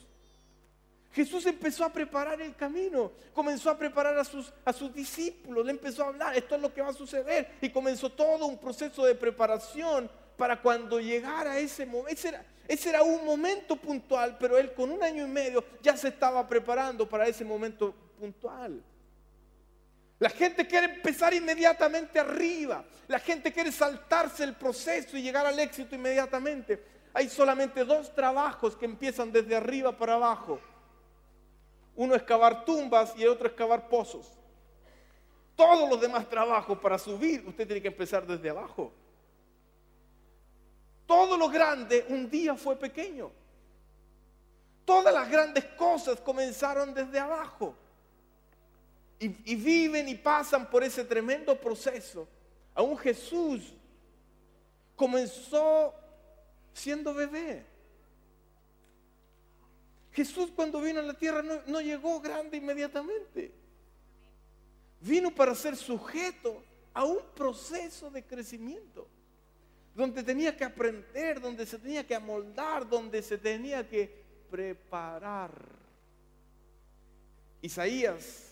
Jesús 1.11 1.45
empezó 1.47 1.83
a 1.83 1.91
preparar 1.91 2.39
el 2.39 2.55
camino, 2.55 3.11
comenzó 3.33 3.71
a 3.71 3.77
preparar 3.77 4.17
a 4.17 4.23
sus, 4.23 4.53
a 4.63 4.71
sus 4.71 4.93
discípulos, 4.93 5.65
le 5.65 5.71
empezó 5.71 6.03
a 6.03 6.09
hablar, 6.09 6.37
esto 6.37 6.55
es 6.55 6.61
lo 6.61 6.71
que 6.71 6.83
va 6.83 6.89
a 6.89 6.93
suceder, 6.93 7.55
y 7.61 7.69
comenzó 7.69 8.11
todo 8.11 8.45
un 8.45 8.59
proceso 8.59 9.03
de 9.03 9.15
preparación 9.15 10.09
para 10.37 10.61
cuando 10.61 10.99
llegara 10.99 11.57
ese 11.57 11.85
momento. 11.85 12.11
Ese 12.11 12.39
ese 12.69 12.89
era 12.89 13.01
un 13.01 13.25
momento 13.25 13.75
puntual, 13.75 14.37
pero 14.39 14.55
él 14.55 14.71
con 14.75 14.91
un 14.91 15.01
año 15.01 15.25
y 15.25 15.27
medio 15.27 15.63
ya 15.81 15.97
se 15.97 16.09
estaba 16.09 16.47
preparando 16.47 17.09
para 17.09 17.27
ese 17.27 17.43
momento 17.43 17.95
puntual. 18.19 18.79
La 20.19 20.29
gente 20.29 20.67
quiere 20.67 20.95
empezar 20.95 21.33
inmediatamente 21.33 22.19
arriba. 22.19 22.83
La 23.07 23.19
gente 23.19 23.53
quiere 23.53 23.71
saltarse 23.71 24.43
el 24.43 24.53
proceso 24.53 25.17
y 25.17 25.21
llegar 25.21 25.45
al 25.45 25.57
éxito 25.59 25.95
inmediatamente. 25.95 26.83
Hay 27.13 27.29
solamente 27.29 27.85
dos 27.85 28.13
trabajos 28.13 28.75
que 28.75 28.85
empiezan 28.85 29.31
desde 29.31 29.55
arriba 29.55 29.97
para 29.97 30.15
abajo. 30.15 30.59
Uno 31.95 32.15
es 32.15 32.23
cavar 32.23 32.65
tumbas 32.65 33.13
y 33.17 33.23
el 33.23 33.29
otro 33.29 33.47
es 33.47 33.53
cavar 33.53 33.88
pozos. 33.88 34.27
Todos 35.55 35.89
los 35.89 35.99
demás 35.99 36.29
trabajos 36.29 36.77
para 36.79 36.97
subir, 36.97 37.45
usted 37.47 37.65
tiene 37.65 37.81
que 37.81 37.88
empezar 37.88 38.25
desde 38.27 38.49
abajo. 38.49 38.93
Todo 41.05 41.35
lo 41.38 41.49
grande 41.49 42.05
un 42.09 42.29
día 42.29 42.55
fue 42.55 42.75
pequeño. 42.75 43.31
Todas 44.85 45.13
las 45.13 45.29
grandes 45.29 45.65
cosas 45.77 46.19
comenzaron 46.19 46.93
desde 46.93 47.19
abajo. 47.19 47.75
Y, 49.19 49.55
viven 49.55 50.07
y 50.07 50.15
pasan 50.15 50.69
por 50.69 50.81
ese 50.81 51.03
tremendo 51.03 51.59
proceso. 51.59 52.27
Aún 52.73 52.97
Jesús 52.97 53.73
comenzó 54.95 55.93
siendo 56.73 57.13
bebé. 57.13 57.65
Jesús 60.13 60.51
cuando 60.55 60.79
vino 60.81 61.01
a 61.01 61.03
la 61.03 61.13
tierra 61.13 61.41
no, 61.41 61.81
llegó 61.81 62.21
grande 62.21 62.57
inmediatamente. 62.57 63.51
Vino 65.01 65.35
para 65.35 65.53
ser 65.53 65.75
sujeto 65.75 66.63
a 66.93 67.03
un 67.03 67.19
proceso 67.35 68.09
de 68.09 68.23
crecimiento, 68.23 69.07
donde 69.95 70.23
tenía 70.23 70.55
que 70.55 70.63
aprender, 70.63 71.39
donde 71.39 71.65
se 71.65 71.77
tenía 71.77 72.05
que 72.05 72.15
amoldar, 72.15 72.88
donde 72.88 73.21
se 73.21 73.38
tenía 73.38 73.88
que 73.88 74.23
preparar. 74.49 75.51
Isaías, 77.61 78.49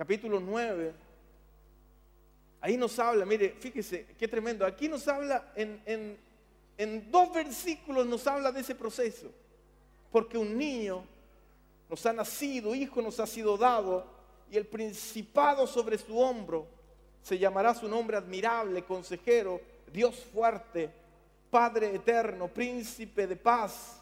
capítulo 0.00 0.40
9, 0.40 0.94
ahí 2.62 2.78
nos 2.78 2.98
habla, 2.98 3.26
mire, 3.26 3.50
fíjese, 3.60 4.06
qué 4.18 4.26
tremendo, 4.26 4.64
aquí 4.64 4.88
nos 4.88 5.06
habla, 5.06 5.52
en, 5.54 6.16
en 6.78 7.10
dos 7.10 7.30
versículos 7.34 8.06
nos 8.06 8.26
habla 8.26 8.50
de 8.50 8.60
ese 8.62 8.74
proceso 8.74 9.30
porque 10.10 10.38
un 10.38 10.56
niño 10.56 11.04
nos 11.90 12.06
ha 12.06 12.14
nacido, 12.14 12.74
hijo 12.74 13.02
nos 13.02 13.20
ha 13.20 13.26
sido 13.26 13.58
dado, 13.58 14.06
y 14.50 14.56
el 14.56 14.66
principado 14.66 15.66
sobre 15.66 15.98
su 15.98 16.18
hombro 16.18 16.66
se 17.22 17.38
llamará 17.38 17.74
su 17.74 17.86
nombre 17.86 18.16
admirable, 18.16 18.82
consejero, 18.86 19.60
Dios 19.92 20.16
fuerte, 20.32 20.90
Padre 21.50 21.94
eterno, 21.94 22.48
príncipe 22.48 23.26
de 23.26 23.36
paz. 23.36 24.00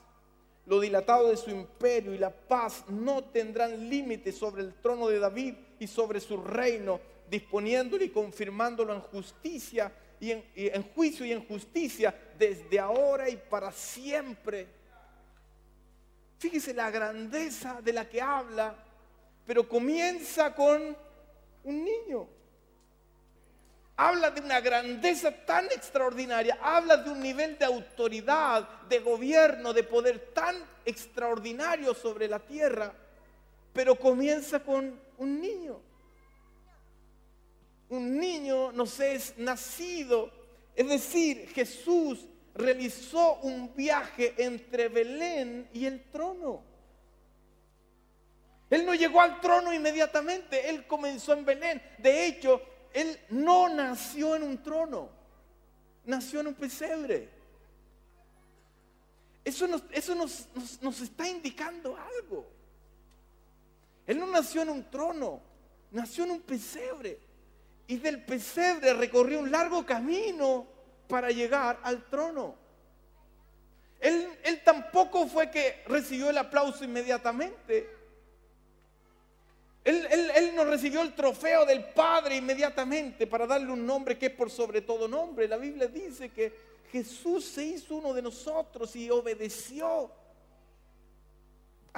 Lo 0.64 0.78
dilatado 0.78 1.30
de 1.30 1.36
su 1.36 1.50
imperio 1.50 2.14
y 2.14 2.18
la 2.18 2.30
paz 2.30 2.84
no 2.88 3.24
tendrán 3.24 3.90
límite 3.90 4.30
sobre 4.30 4.62
el 4.62 4.74
trono 4.74 5.08
de 5.08 5.18
David 5.18 5.54
y 5.78 5.86
sobre 5.86 6.20
su 6.20 6.36
reino, 6.36 7.00
disponiéndolo 7.30 8.04
y 8.04 8.10
confirmándolo 8.10 8.94
en 8.94 9.00
justicia 9.00 9.92
y 10.20 10.32
en, 10.32 10.44
y 10.54 10.68
en 10.68 10.82
juicio 10.94 11.24
y 11.24 11.32
en 11.32 11.44
justicia 11.46 12.14
desde 12.38 12.78
ahora 12.78 13.28
y 13.28 13.36
para 13.36 13.70
siempre 13.72 14.78
Fíjese 16.38 16.72
la 16.72 16.90
grandeza 16.90 17.80
de 17.82 17.92
la 17.92 18.08
que 18.08 18.22
habla, 18.22 18.72
pero 19.44 19.68
comienza 19.68 20.54
con 20.54 20.96
un 21.64 21.84
niño. 21.84 22.28
Habla 23.96 24.30
de 24.30 24.40
una 24.40 24.60
grandeza 24.60 25.32
tan 25.44 25.64
extraordinaria, 25.66 26.58
habla 26.62 26.98
de 26.98 27.10
un 27.10 27.20
nivel 27.20 27.58
de 27.58 27.64
autoridad, 27.64 28.68
de 28.88 29.00
gobierno, 29.00 29.72
de 29.72 29.82
poder 29.82 30.32
tan 30.32 30.54
extraordinario 30.84 31.92
sobre 31.92 32.28
la 32.28 32.38
tierra, 32.38 32.92
pero 33.72 33.96
comienza 33.96 34.60
con 34.60 35.00
un 35.18 35.40
niño. 35.40 35.80
Un 37.88 38.18
niño 38.18 38.72
nos 38.72 39.00
es 39.00 39.36
nacido, 39.38 40.30
es 40.76 40.88
decir, 40.88 41.48
Jesús 41.48 42.26
realizó 42.54 43.36
un 43.40 43.74
viaje 43.74 44.34
entre 44.36 44.88
Belén 44.88 45.68
y 45.72 45.86
el 45.86 46.02
trono. 46.10 46.62
Él 48.70 48.84
no 48.84 48.94
llegó 48.94 49.20
al 49.20 49.40
trono 49.40 49.72
inmediatamente, 49.72 50.68
él 50.68 50.86
comenzó 50.86 51.32
en 51.32 51.44
Belén. 51.44 51.82
De 51.98 52.26
hecho, 52.26 52.60
él 52.92 53.18
no 53.30 53.68
nació 53.68 54.36
en 54.36 54.42
un 54.42 54.62
trono, 54.62 55.08
nació 56.04 56.40
en 56.40 56.48
un 56.48 56.54
pesebre. 56.54 57.30
Eso, 59.44 59.66
nos, 59.66 59.82
eso 59.90 60.14
nos, 60.14 60.46
nos 60.82 61.00
está 61.00 61.26
indicando 61.26 61.96
algo. 61.96 62.57
Él 64.08 64.18
no 64.18 64.26
nació 64.26 64.62
en 64.62 64.70
un 64.70 64.90
trono, 64.90 65.42
nació 65.90 66.24
en 66.24 66.30
un 66.30 66.40
pesebre. 66.40 67.18
Y 67.86 67.98
del 67.98 68.24
pesebre 68.24 68.94
recorrió 68.94 69.38
un 69.38 69.50
largo 69.50 69.84
camino 69.84 70.66
para 71.06 71.30
llegar 71.30 71.78
al 71.82 72.06
trono. 72.06 72.54
Él, 74.00 74.30
tampoco 74.64 75.26
fue 75.26 75.50
que 75.50 75.82
recibió 75.86 76.30
el 76.30 76.38
aplauso 76.38 76.84
inmediatamente. 76.84 77.90
Él, 79.84 80.52
no 80.54 80.64
recibió 80.64 81.02
el 81.02 81.14
trofeo 81.14 81.66
del 81.66 81.84
Padre 81.84 82.36
inmediatamente 82.36 83.26
para 83.26 83.46
darle 83.46 83.70
un 83.70 83.84
nombre 83.84 84.16
que 84.16 84.26
es 84.26 84.32
por 84.32 84.50
sobre 84.50 84.80
todo 84.80 85.06
nombre. 85.06 85.46
La 85.46 85.58
Biblia 85.58 85.86
dice 85.86 86.30
que 86.30 86.50
Jesús 86.90 87.44
se 87.44 87.62
hizo 87.62 87.96
uno 87.96 88.14
de 88.14 88.22
nosotros 88.22 88.96
y 88.96 89.10
obedeció 89.10 90.10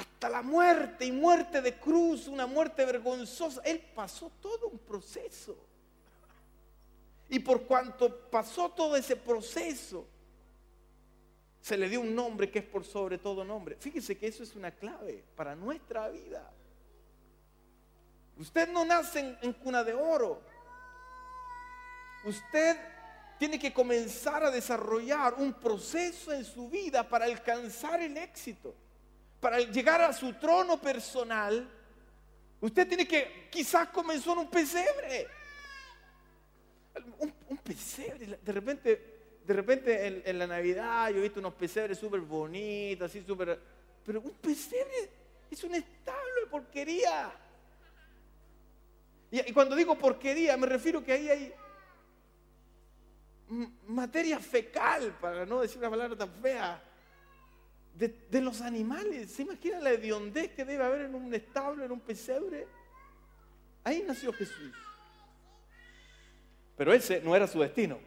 hasta 0.00 0.30
la 0.30 0.40
muerte 0.40 1.04
y 1.04 1.12
muerte 1.12 1.60
de 1.60 1.78
cruz, 1.78 2.26
una 2.26 2.46
muerte 2.46 2.86
vergonzosa. 2.86 3.60
Él 3.64 3.80
pasó 3.94 4.32
todo 4.40 4.68
un 4.68 4.78
proceso. 4.78 5.54
Y 7.28 7.38
por 7.40 7.64
cuanto 7.64 8.30
pasó 8.30 8.70
todo 8.70 8.96
ese 8.96 9.14
proceso, 9.14 10.06
se 11.60 11.76
le 11.76 11.86
dio 11.86 12.00
un 12.00 12.14
nombre 12.14 12.50
que 12.50 12.60
es 12.60 12.64
por 12.64 12.82
sobre 12.82 13.18
todo 13.18 13.44
nombre. 13.44 13.76
Fíjese 13.76 14.16
que 14.16 14.26
eso 14.26 14.42
es 14.42 14.56
una 14.56 14.70
clave 14.70 15.22
para 15.36 15.54
nuestra 15.54 16.08
vida. 16.08 16.50
Usted 18.38 18.70
no 18.70 18.86
nace 18.86 19.36
en, 19.42 19.52
cuna 19.52 19.84
de 19.84 19.92
oro. 19.92 20.40
Usted 22.24 22.78
tiene 23.38 23.58
que 23.58 23.70
comenzar 23.70 24.44
a 24.44 24.50
desarrollar 24.50 25.34
un 25.34 25.52
proceso 25.52 26.32
en 26.32 26.46
su 26.46 26.70
vida 26.70 27.06
para 27.06 27.26
alcanzar 27.26 28.00
el 28.00 28.16
éxito, 28.16 28.74
para 29.40 29.58
llegar 29.58 30.02
a 30.02 30.12
su 30.12 30.34
trono 30.34 30.80
personal. 30.80 31.68
Usted 32.60 32.86
tiene 32.86 33.08
que, 33.08 33.48
quizás 33.50 33.88
comenzó 33.88 34.34
en 34.34 34.40
un 34.40 34.50
pesebre. 34.50 35.26
Un, 37.48 37.56
pesebre, 37.58 38.38
de 38.42 38.52
repente, 38.52 39.40
de 39.44 39.54
repente 39.54 40.22
en, 40.28 40.38
la 40.38 40.46
Navidad 40.46 41.10
yo 41.10 41.18
he 41.18 41.22
visto 41.22 41.40
unos 41.40 41.54
pesebres 41.54 41.98
súper 41.98 42.20
bonitos, 42.20 43.10
así 43.10 43.22
súper... 43.22 43.58
Pero 44.04 44.20
un 44.20 44.32
pesebre 44.32 45.10
es 45.50 45.64
un 45.64 45.74
establo 45.74 46.40
de 46.44 46.50
porquería. 46.50 47.32
Y, 49.30 49.52
cuando 49.52 49.76
digo 49.76 49.96
porquería, 49.96 50.56
me 50.56 50.66
refiero 50.66 51.02
que 51.02 51.12
ahí 51.12 51.28
hay 51.28 51.54
materia 53.86 54.38
fecal, 54.38 55.16
para 55.20 55.46
no 55.46 55.60
decir 55.60 55.78
una 55.78 55.90
palabra 55.90 56.16
tan 56.16 56.30
fea, 56.34 56.82
de, 58.08 58.40
los 58.40 58.62
animales. 58.62 59.30
¿Se 59.30 59.42
imaginan 59.42 59.84
la 59.84 59.90
hediondez 59.90 60.52
que 60.54 60.64
debe 60.64 60.84
haber 60.84 61.02
en 61.02 61.14
un 61.14 61.34
establo, 61.34 61.84
en 61.84 61.92
un 61.92 62.00
pesebre? 62.00 62.66
Ahí 63.84 64.02
nació 64.06 64.32
Jesús. 64.32 64.72
Pero 66.76 66.94
ese 66.94 67.20
no 67.20 67.36
era 67.36 67.46
su 67.46 67.60
destino. 67.60 67.98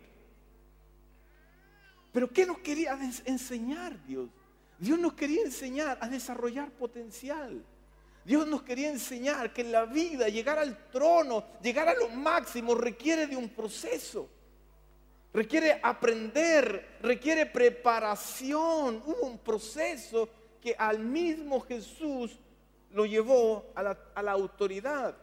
Pero 2.11 2.27
¿qué 2.31 2.45
nos 2.45 2.59
quería 2.59 2.97
enseñar 3.25 4.03
Dios? 4.05 4.29
Dios 4.79 4.97
nos 4.97 5.13
quería 5.13 5.43
enseñar 5.43 5.97
a 6.01 6.09
desarrollar 6.09 6.71
potencial. 6.71 7.63
Dios 8.25 8.47
nos 8.47 8.63
quería 8.63 8.89
enseñar 8.89 9.53
que 9.53 9.61
en 9.61 9.71
la 9.71 9.85
vida 9.85 10.27
llegar 10.27 10.57
al 10.57 10.89
trono, 10.89 11.45
llegar 11.61 11.87
a 11.87 11.93
lo 11.93 12.09
máximo, 12.09 12.73
requiere 12.73 13.27
de 13.27 13.35
un 13.35 13.49
proceso. 13.49 14.29
Requiere 15.33 15.79
aprender, 15.81 16.97
requiere 17.01 17.47
preparación. 17.47 19.01
Hubo 19.03 19.25
un 19.25 19.39
proceso 19.39 20.29
que 20.61 20.75
al 20.77 20.99
mismo 20.99 21.59
Jesús 21.61 22.37
lo 22.91 23.05
llevó 23.05 23.65
a 23.73 23.81
la, 24.21 24.31
autoridad. 24.31 25.15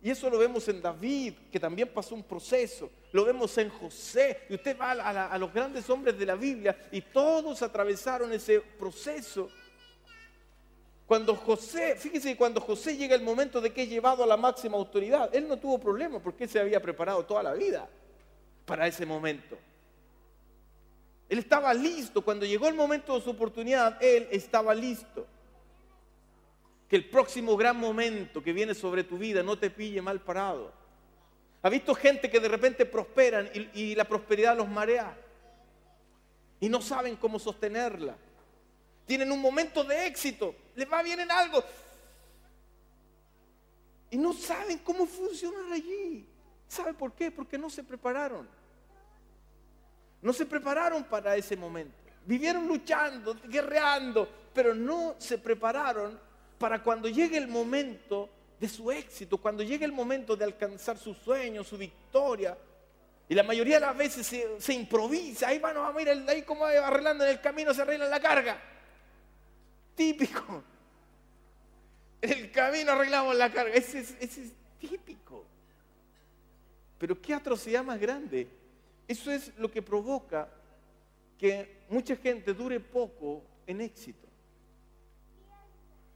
Y 0.00 0.10
eso 0.10 0.30
lo 0.30 0.38
vemos 0.38 0.68
en 0.68 0.80
David, 0.80 1.34
que 1.50 1.58
también 1.58 1.88
pasó 1.92 2.14
un 2.14 2.22
proceso. 2.22 2.88
Lo 3.10 3.24
vemos 3.24 3.58
en 3.58 3.70
José. 3.70 4.42
Y 4.48 4.54
usted 4.54 4.78
va 4.78 4.92
a 4.92 5.38
los 5.38 5.52
grandes 5.52 5.90
hombres 5.90 6.16
de 6.16 6.26
la 6.26 6.36
Biblia 6.36 6.76
y 6.92 7.00
todos 7.00 7.60
atravesaron 7.62 8.32
ese 8.32 8.60
proceso. 8.60 9.48
Cuando 11.06 11.34
José, 11.34 11.96
fíjese 11.96 12.30
que 12.30 12.36
cuando 12.36 12.60
José 12.60 12.96
llega 12.96 13.16
el 13.16 13.22
momento 13.22 13.60
de 13.60 13.72
que 13.72 13.82
es 13.82 13.88
llevado 13.88 14.22
a 14.22 14.26
la 14.28 14.36
máxima 14.36 14.76
autoridad, 14.76 15.34
él 15.34 15.48
no 15.48 15.58
tuvo 15.58 15.80
problema 15.80 16.20
porque 16.20 16.46
se 16.46 16.60
había 16.60 16.80
preparado 16.80 17.26
toda 17.26 17.42
la 17.42 17.52
vida 17.52 17.88
para 18.64 18.86
ese 18.86 19.04
momento. 19.06 19.58
Él 21.28 21.38
estaba 21.38 21.72
listo, 21.74 22.22
cuando 22.22 22.46
llegó 22.46 22.68
el 22.68 22.74
momento 22.74 23.14
de 23.14 23.22
su 23.22 23.30
oportunidad, 23.30 24.02
él 24.02 24.28
estaba 24.30 24.74
listo. 24.74 25.26
Que 26.88 26.96
el 26.96 27.08
próximo 27.08 27.56
gran 27.56 27.78
momento 27.78 28.42
que 28.42 28.52
viene 28.52 28.74
sobre 28.74 29.04
tu 29.04 29.18
vida 29.18 29.42
no 29.42 29.58
te 29.58 29.70
pille 29.70 30.02
mal 30.02 30.20
parado. 30.20 30.72
¿Ha 31.62 31.70
visto 31.70 31.94
gente 31.94 32.30
que 32.30 32.40
de 32.40 32.48
repente 32.48 32.84
prosperan 32.84 33.48
y, 33.54 33.82
y 33.82 33.94
la 33.94 34.04
prosperidad 34.04 34.56
los 34.56 34.68
marea? 34.68 35.16
Y 36.60 36.68
no 36.68 36.82
saben 36.82 37.16
cómo 37.16 37.38
sostenerla 37.38 38.16
tienen 39.06 39.30
un 39.30 39.40
momento 39.40 39.84
de 39.84 40.06
éxito, 40.06 40.54
les 40.74 40.90
va 40.90 41.02
bien 41.02 41.20
en 41.20 41.30
algo. 41.30 41.62
Y 44.10 44.16
no 44.16 44.32
saben 44.32 44.78
cómo 44.78 45.06
funcionar 45.06 45.72
allí. 45.72 46.26
¿Sabe 46.68 46.94
por 46.94 47.12
qué? 47.12 47.30
Porque 47.30 47.58
no 47.58 47.70
se 47.70 47.84
prepararon. 47.84 48.48
No 50.22 50.32
se 50.32 50.46
prepararon 50.46 51.04
para 51.04 51.36
ese 51.36 51.56
momento. 51.56 51.94
Vivieron 52.26 52.66
luchando, 52.66 53.36
guerreando, 53.44 54.28
pero 54.54 54.74
no 54.74 55.16
se 55.18 55.38
prepararon 55.38 56.18
para 56.58 56.82
cuando 56.82 57.08
llegue 57.08 57.36
el 57.36 57.48
momento 57.48 58.30
de 58.58 58.68
su 58.68 58.90
éxito, 58.90 59.36
cuando 59.36 59.62
llegue 59.62 59.84
el 59.84 59.92
momento 59.92 60.36
de 60.36 60.44
alcanzar 60.44 60.96
su 60.96 61.14
sueño, 61.14 61.62
su 61.62 61.76
victoria. 61.76 62.56
Y 63.28 63.34
la 63.34 63.42
mayoría 63.42 63.76
de 63.76 63.86
las 63.86 63.96
veces 63.96 64.26
se, 64.58 64.72
improvisa. 64.72 65.48
Ahí 65.48 65.58
van, 65.58 65.74
vamos 65.74 65.96
a 65.96 66.02
ir, 66.02 66.24
ahí 66.28 66.42
como 66.42 66.64
arreglando 66.64 67.24
en 67.24 67.30
el 67.30 67.40
camino 67.40 67.72
se 67.74 67.82
arregla 67.82 68.06
la 68.06 68.20
carga. 68.20 68.60
Típico. 69.94 70.62
El 72.20 72.50
camino 72.50 72.92
arreglamos 72.92 73.36
la 73.36 73.52
carga. 73.52 73.74
Ese 73.74 74.00
es, 74.00 74.52
típico. 74.78 75.44
Pero 77.04 77.20
qué 77.20 77.34
atrocidad 77.34 77.84
más 77.84 78.00
grande. 78.00 78.48
Eso 79.06 79.30
es 79.30 79.52
lo 79.58 79.70
que 79.70 79.82
provoca 79.82 80.48
que 81.38 81.84
mucha 81.90 82.16
gente 82.16 82.54
dure 82.54 82.80
poco 82.80 83.42
en 83.66 83.82
éxito. 83.82 84.26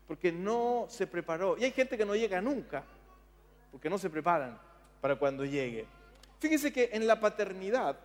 Porque 0.07 0.33
no 0.33 0.87
se 0.89 1.07
preparó. 1.07 1.59
Y 1.59 1.65
hay 1.65 1.73
gente 1.73 1.99
que 1.99 2.07
no 2.07 2.17
llega 2.17 2.41
nunca, 2.41 2.87
porque 3.71 3.91
no 3.91 3.99
se 3.99 4.09
preparan 4.09 4.59
para 5.03 5.17
cuando 5.17 5.45
llegue. 5.45 5.85
Fíjense 6.39 6.73
que 6.73 6.89
en 6.91 7.07
la 7.07 7.21
paternidad, 7.21 7.99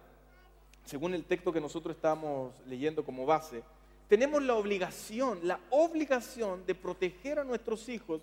según 0.83 1.13
el 1.13 1.23
texto 1.23 1.53
que 1.53 1.61
nosotros 1.61 1.95
estamos 1.95 2.53
leyendo 2.67 3.05
como 3.05 3.25
base, 3.25 3.63
tenemos 4.09 4.43
la 4.43 4.55
obligación, 4.55 5.39
la 5.43 5.57
obligación 5.69 6.65
de 6.65 6.75
proteger 6.75 7.39
a 7.39 7.45
nuestros 7.45 7.87
hijos 7.87 8.21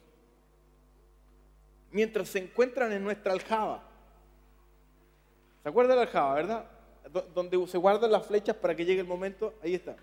mientras 1.93 2.29
se 2.29 2.41
encuentran 2.41 2.93
en 2.93 3.03
nuestra 3.03 3.33
aljaba. 3.33 3.87
¿Se 5.63 5.69
acuerda 5.69 5.95
la 5.95 6.03
aljaba, 6.03 6.35
verdad? 6.35 6.65
Donde 7.35 7.67
se 7.67 7.79
guardan 7.79 8.11
las 8.11 8.27
flechas 8.27 8.57
para 8.57 8.75
que 8.75 8.85
llegue 8.85 9.01
el 9.01 9.07
momento, 9.07 9.55
ahí 9.63 9.75
está. 9.75 9.97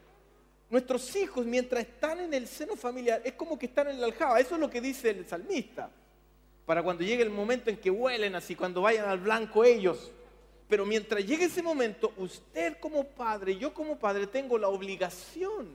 Nuestros 0.69 1.15
hijos, 1.15 1.45
mientras 1.45 1.81
están 1.81 2.19
en 2.19 2.33
el 2.33 2.47
seno 2.47 2.75
familiar, 2.75 3.21
es 3.23 3.33
como 3.33 3.57
que 3.57 3.67
están 3.67 3.87
en 3.87 4.01
la 4.01 4.07
aljaba. 4.07 4.39
Eso 4.39 4.55
es 4.55 4.61
lo 4.61 4.69
que 4.69 4.81
dice 4.81 5.09
el 5.11 5.27
salmista. 5.27 5.89
Para 6.65 6.83
cuando 6.83 7.03
llegue 7.03 7.23
el 7.23 7.29
momento 7.29 7.69
en 7.69 7.77
que 7.77 7.89
huelen 7.89 8.35
así, 8.35 8.55
cuando 8.55 8.81
vayan 8.81 9.07
al 9.07 9.19
blanco 9.19 9.63
ellos. 9.63 10.11
Pero 10.67 10.85
mientras 10.85 11.25
llegue 11.25 11.45
ese 11.45 11.63
momento, 11.63 12.11
usted 12.17 12.77
como 12.79 13.05
padre, 13.05 13.55
yo 13.57 13.73
como 13.73 13.97
padre, 13.97 14.27
tengo 14.27 14.57
la 14.57 14.67
obligación 14.67 15.69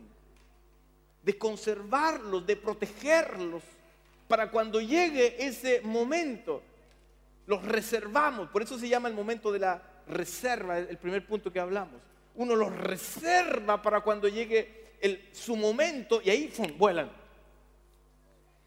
de 1.23 1.39
conservarlos, 1.39 2.47
de 2.47 2.57
protegerlos, 2.57 3.63
para 4.29 4.51
cuando 4.51 4.81
llegue 4.81 5.45
ese 5.45 5.81
momento, 5.83 6.63
los 7.47 7.65
reservamos. 7.65 8.49
Por 8.51 8.63
eso 8.63 8.79
se 8.79 8.89
llama 8.89 9.09
el 9.09 9.15
momento 9.15 9.53
de 9.53 9.59
la 9.59 9.83
reserva, 10.07 10.79
el 10.79 10.99
primer 10.99 11.27
punto 11.27 11.53
que 11.53 11.61
hablamos. 11.61 12.01
Uno 12.35 12.57
los 12.57 12.75
reserva 12.75 13.83
para 13.83 14.01
cuando 14.01 14.29
llegue 14.29 14.83
su 15.33 15.57
momento 15.57 16.21
y 16.25 16.31
ahí 16.31 16.53
vuelan. 16.79 17.11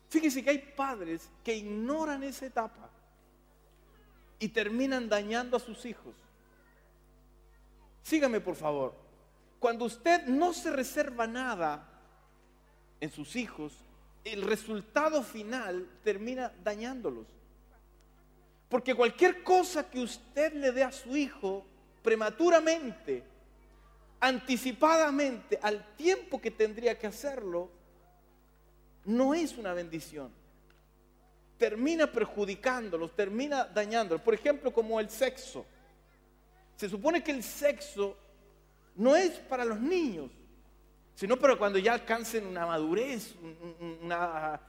Fíjense 0.09 0.43
que 0.43 0.49
hay 0.49 0.59
padres 0.59 1.29
que 1.43 1.55
ignoran 1.55 2.23
esa 2.23 2.45
etapa 2.45 2.89
y 4.39 4.49
terminan 4.49 5.09
dañando 5.09 5.57
a 5.57 5.59
sus 5.59 5.85
hijos. 5.85 6.13
Sígame 8.03 8.39
por 8.39 8.55
favor. 8.55 8.93
Cuando 9.59 9.85
usted 9.85 10.25
no 10.27 10.53
se 10.53 10.71
reserva 10.71 11.25
nada 11.25 11.89
en 12.99 13.09
sus 13.11 13.35
hijos, 13.35 13.73
el 14.23 14.43
resultado 14.43 15.23
final 15.23 15.87
termina 16.03 16.53
dañándolos. 16.63 17.25
Porque 18.69 18.95
cualquier 18.95 19.43
cosa 19.43 19.89
que 19.89 19.99
usted 19.99 20.53
le 20.53 20.71
dé 20.71 20.83
a 20.83 20.91
su 20.91 21.15
hijo 21.15 21.65
prematuramente, 22.01 23.23
anticipadamente, 24.19 25.59
al 25.61 25.95
tiempo 25.95 26.41
que 26.41 26.51
tendría 26.51 26.97
que 26.97 27.07
hacerlo, 27.07 27.69
no 29.05 29.33
es 29.33 29.57
una 29.57 29.73
bendición 29.73 30.31
termina 31.57 32.11
perjudicándolos, 32.11 33.15
termina 33.15 33.65
dañándolos. 33.65 34.21
Por 34.21 34.33
ejemplo, 34.33 34.73
como 34.73 34.99
el 34.99 35.09
sexo. 35.09 35.65
Se 36.75 36.89
supone 36.89 37.23
que 37.23 37.31
el 37.31 37.43
sexo 37.43 38.17
no 38.95 39.15
es 39.15 39.31
para 39.31 39.63
los 39.63 39.79
niños, 39.79 40.29
sino 41.15 41.37
para 41.37 41.55
cuando 41.55 41.79
ya 41.79 41.93
alcancen 41.93 42.45
una 42.45 42.65
madurez, 42.65 43.35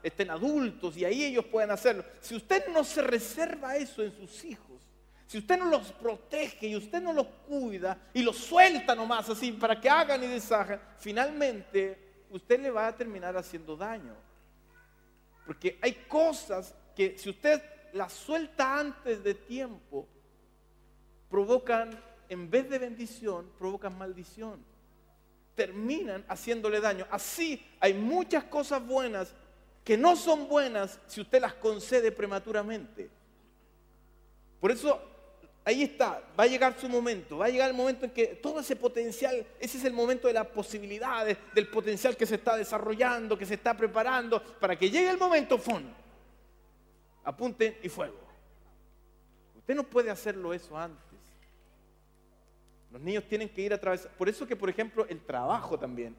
estén 0.02 0.30
adultos 0.30 0.96
y 0.96 1.04
ahí 1.04 1.24
ellos 1.24 1.44
pueden 1.46 1.72
hacerlo. 1.72 2.04
Si 2.20 2.36
usted 2.36 2.68
no 2.68 2.84
se 2.84 3.02
reserva 3.02 3.76
eso 3.76 4.02
en 4.02 4.12
sus 4.12 4.44
hijos, 4.44 4.80
si 5.26 5.38
usted 5.38 5.58
no 5.58 5.66
los 5.66 5.90
protege 5.90 6.68
y 6.68 6.76
usted 6.76 7.02
no 7.02 7.12
los 7.12 7.26
cuida 7.48 7.98
y 8.14 8.22
los 8.22 8.36
suelta 8.36 8.94
nomás 8.94 9.28
así 9.28 9.50
para 9.50 9.80
que 9.80 9.90
hagan 9.90 10.22
y 10.22 10.28
deshagan, 10.28 10.80
finalmente 10.98 11.98
usted 12.30 12.60
le 12.60 12.70
va 12.70 12.86
a 12.86 12.96
terminar 12.96 13.36
haciendo 13.36 13.76
daño. 13.76 14.14
Porque 15.44 15.78
hay 15.82 15.94
cosas 16.08 16.74
que 16.94 17.18
si 17.18 17.28
usted 17.30 17.60
las 17.92 18.12
suelta 18.12 18.78
antes 18.78 19.24
de 19.24 19.34
tiempo, 19.34 20.06
provocan, 21.28 21.90
en 22.28 22.48
vez 22.48 22.70
de 22.70 22.78
bendición, 22.78 23.50
provocan 23.58 23.98
maldición. 23.98 24.75
Terminan 25.56 26.24
haciéndole 26.28 26.80
daño. 26.80 27.06
Así 27.10 27.66
hay 27.80 27.94
muchas 27.94 28.44
cosas 28.44 28.86
buenas 28.86 29.34
que 29.82 29.96
no 29.96 30.14
son 30.14 30.48
buenas 30.48 31.00
si 31.08 31.20
usted 31.20 31.40
las 31.40 31.54
concede 31.54 32.12
prematuramente. 32.12 33.10
Por 34.60 34.70
eso 34.70 35.00
ahí 35.64 35.82
está, 35.82 36.22
va 36.38 36.44
a 36.44 36.46
llegar 36.46 36.78
su 36.78 36.88
momento, 36.88 37.38
va 37.38 37.46
a 37.46 37.48
llegar 37.48 37.68
el 37.68 37.76
momento 37.76 38.04
en 38.04 38.12
que 38.12 38.26
todo 38.26 38.60
ese 38.60 38.76
potencial, 38.76 39.46
ese 39.58 39.78
es 39.78 39.84
el 39.84 39.92
momento 39.92 40.28
de 40.28 40.34
las 40.34 40.46
posibilidades, 40.46 41.36
del 41.54 41.68
potencial 41.68 42.16
que 42.16 42.26
se 42.26 42.36
está 42.36 42.56
desarrollando, 42.56 43.36
que 43.36 43.46
se 43.46 43.54
está 43.54 43.76
preparando, 43.76 44.42
para 44.60 44.78
que 44.78 44.90
llegue 44.90 45.10
el 45.10 45.18
momento, 45.18 45.58
¡fun! 45.58 45.92
Apunten 47.24 47.78
y 47.82 47.88
fuego. 47.88 48.18
Usted 49.56 49.74
no 49.74 49.82
puede 49.82 50.10
hacerlo 50.10 50.54
eso 50.54 50.78
antes. 50.78 51.05
Los 52.90 53.00
niños 53.00 53.24
tienen 53.28 53.48
que 53.48 53.62
ir 53.62 53.72
a 53.72 53.80
través. 53.80 54.06
Por 54.18 54.28
eso 54.28 54.46
que, 54.46 54.56
por 54.56 54.70
ejemplo, 54.70 55.06
el 55.08 55.20
trabajo 55.20 55.78
también. 55.78 56.14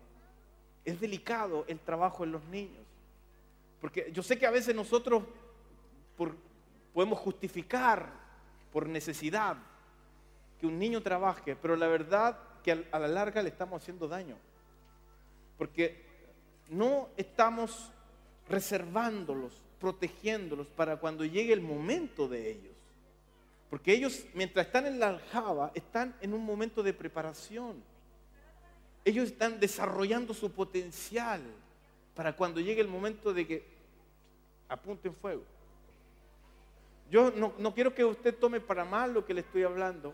Es 0.86 1.00
delicado 1.00 1.66
el 1.68 1.80
trabajo 1.80 2.24
en 2.24 2.32
los 2.32 2.44
niños. 2.46 2.86
Porque 3.82 4.10
yo 4.14 4.24
sé 4.24 4.38
que 4.38 4.48
a 4.48 4.52
veces 4.52 4.76
nosotros 4.76 5.24
podemos 6.94 7.20
justificar 7.20 8.10
por 8.72 8.88
necesidad 8.88 9.58
que 10.60 10.68
un 10.68 10.80
niño 10.80 11.02
trabaje, 11.02 11.56
pero 11.56 11.76
la 11.76 11.88
verdad 11.88 12.38
que 12.64 12.86
a 12.92 13.00
la 13.00 13.08
larga 13.08 13.44
le 13.44 13.50
estamos 13.50 13.82
haciendo 13.82 14.08
daño. 14.08 14.36
Porque 15.58 16.04
no 16.70 17.10
estamos 17.18 17.92
reservándolos 18.50 19.64
protegiéndolos 19.80 20.68
para 20.70 20.98
cuando 20.98 21.26
llegue 21.26 21.54
el 21.54 21.62
momento 21.62 22.28
de 22.28 22.52
ellos. 22.52 22.77
Porque 23.70 23.94
ellos, 23.94 24.26
mientras 24.34 24.68
están 24.68 24.86
en 24.86 25.00
la 25.00 25.10
aljaba, 25.10 25.72
están 25.76 26.16
en 26.22 26.34
un 26.34 26.44
momento 26.44 26.84
de 26.84 26.94
preparación. 26.94 27.84
Ellos 29.04 29.28
están 29.28 29.60
desarrollando 29.60 30.34
su 30.34 30.52
potencial 30.52 31.42
para 32.16 32.36
cuando 32.36 32.60
llegue 32.60 32.82
el 32.82 32.88
momento 32.88 33.34
de 33.34 33.46
que 33.46 33.66
apunten 34.70 35.14
fuego. 35.14 35.44
Yo 37.10 37.32
no, 37.32 37.74
quiero 37.74 37.94
que 37.94 38.04
usted 38.04 38.36
tome 38.36 38.60
para 38.60 38.84
mal 38.84 39.14
lo 39.14 39.26
que 39.26 39.34
le 39.34 39.42
estoy 39.42 39.64
hablando, 39.64 40.14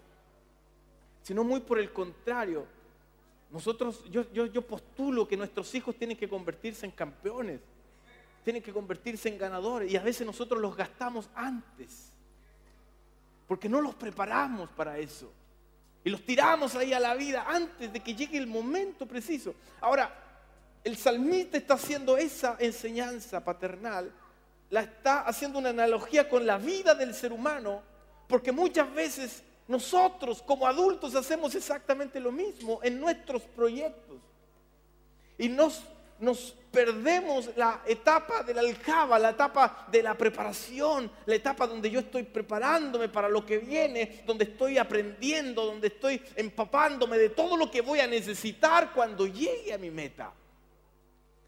sino 1.23 1.43
muy 1.43 1.59
por 1.59 1.79
el 1.79 1.91
contrario. 1.91 2.65
Nosotros, 3.49 4.03
yo, 4.11 4.31
yo, 4.31 4.45
yo 4.47 4.61
postulo 4.61 5.27
que 5.27 5.37
nuestros 5.37 5.73
hijos 5.73 5.95
tienen 5.95 6.17
que 6.17 6.29
convertirse 6.29 6.85
en 6.85 6.91
campeones 6.91 7.61
tienen 8.43 8.61
que 8.61 8.73
convertirse 8.73 9.29
en 9.29 9.37
ganadores 9.37 9.91
y 9.91 9.95
a 9.97 10.03
veces 10.03 10.27
nosotros 10.27 10.61
los 10.61 10.75
gastamos 10.75 11.29
antes, 11.33 12.12
porque 13.47 13.69
no 13.69 13.81
los 13.81 13.95
preparamos 13.95 14.69
para 14.69 14.97
eso. 14.97 15.31
Y 16.03 16.09
los 16.09 16.25
tiramos 16.25 16.75
ahí 16.75 16.93
a 16.93 16.99
la 16.99 17.13
vida 17.15 17.45
antes 17.47 17.91
de 17.91 17.99
que 18.01 18.15
llegue 18.15 18.37
el 18.37 18.47
momento 18.47 19.05
preciso. 19.05 19.55
Ahora, 19.79 20.13
el 20.83 20.97
salmista 20.97 21.57
está 21.57 21.75
haciendo 21.75 22.17
esa 22.17 22.57
enseñanza 22.59 23.43
paternal, 23.43 24.11
la 24.69 24.81
está 24.81 25.21
haciendo 25.21 25.59
una 25.59 25.69
analogía 25.69 26.27
con 26.27 26.45
la 26.45 26.57
vida 26.57 26.93
del 26.93 27.13
ser 27.13 27.31
humano, 27.31 27.81
porque 28.27 28.51
muchas 28.51 28.93
veces 28.93 29.43
nosotros 29.67 30.41
como 30.41 30.67
adultos 30.67 31.15
hacemos 31.15 31.55
exactamente 31.55 32.19
lo 32.19 32.31
mismo 32.31 32.79
en 32.83 32.99
nuestros 32.99 33.43
proyectos. 33.43 34.17
Y 35.37 35.47
nos 35.47 35.83
nos 36.23 36.55
perdemos 36.71 37.51
la 37.55 37.81
etapa 37.85 38.43
de 38.43 38.53
la 38.53 38.61
aljaba, 38.61 39.19
la 39.19 39.31
etapa 39.31 39.87
de 39.91 40.01
la 40.01 40.17
preparación, 40.17 41.11
la 41.25 41.35
etapa 41.35 41.67
donde 41.67 41.91
yo 41.91 41.99
estoy 41.99 42.23
preparándome 42.23 43.09
para 43.09 43.27
lo 43.27 43.45
que 43.45 43.57
viene, 43.59 44.23
donde 44.25 44.45
estoy 44.45 44.77
aprendiendo, 44.77 45.65
donde 45.65 45.87
estoy 45.87 46.21
empapándome 46.35 47.17
de 47.17 47.29
todo 47.29 47.57
lo 47.57 47.69
que 47.69 47.81
voy 47.81 47.99
a 47.99 48.07
necesitar 48.07 48.91
cuando 48.93 49.27
llegue 49.27 49.73
a 49.73 49.77
mi 49.77 49.91
meta. 49.91 50.33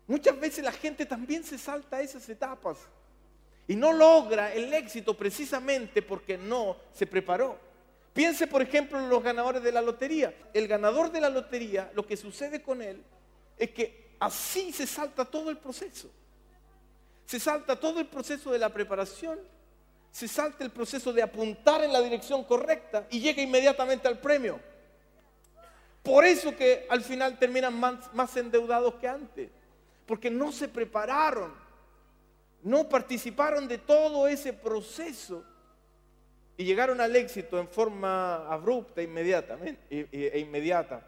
Muchas 0.07 0.39
veces 0.39 0.63
la 0.63 0.73
gente 0.73 1.05
también 1.05 1.43
se 1.43 1.57
salta 1.57 2.01
esas 2.01 2.27
etapas 2.29 2.77
y 3.67 3.75
no 3.75 3.93
logra 3.93 4.53
el 4.53 4.71
éxito 4.73 5.15
precisamente 5.15 6.01
porque 6.01 6.37
no 6.37 6.75
se 6.93 7.07
preparó. 7.07 7.57
Piense, 8.13 8.45
por 8.45 8.61
ejemplo, 8.61 8.99
en 8.99 9.09
los 9.09 9.23
ganadores 9.23 9.63
de 9.63 9.71
la 9.71 9.81
lotería. 9.81 10.33
El 10.53 10.67
ganador 10.67 11.11
de 11.11 11.21
la 11.21 11.29
lotería, 11.29 11.91
lo 11.95 12.05
que 12.05 12.15
sucede 12.15 12.61
con 12.61 12.81
él 12.81 13.01
es 13.57 13.71
que 13.71 14.04
así 14.19 14.71
se 14.71 14.87
salta 14.87 15.25
todo 15.25 15.49
el 15.49 15.57
proceso. 15.57 16.09
Se 17.25 17.39
salta 17.39 17.79
todo 17.79 17.99
el 17.99 18.07
proceso 18.07 18.51
de 18.51 18.59
la 18.59 18.69
preparación, 18.69 19.39
se 20.11 20.27
salta 20.27 20.63
el 20.63 20.71
proceso 20.71 21.11
de 21.11 21.23
apuntar 21.23 21.83
en 21.83 21.91
la 21.91 22.01
dirección 22.01 22.43
correcta 22.43 23.07
y 23.09 23.19
llega 23.19 23.41
inmediatamente 23.41 24.07
al 24.07 24.19
premio. 24.19 24.59
Por 26.03 26.23
eso 26.23 26.55
que 26.55 26.85
al 26.89 27.01
final 27.01 27.39
terminan 27.39 27.73
más, 27.79 28.37
endeudados 28.37 28.93
que 28.95 29.07
antes, 29.07 29.49
porque 30.05 30.29
no 30.29 30.51
se 30.51 30.67
prepararon, 30.67 31.51
no 32.61 32.87
participaron 32.87 33.67
de 33.67 33.79
todo 33.79 34.27
ese 34.27 34.53
proceso 34.53 35.43
y 36.57 36.63
llegaron 36.63 37.01
al 37.01 37.15
éxito 37.15 37.59
en 37.59 37.67
forma 37.67 38.47
abrupta 38.47 39.01
e, 39.01 39.77
e 39.89 40.39
inmediata. 40.39 41.01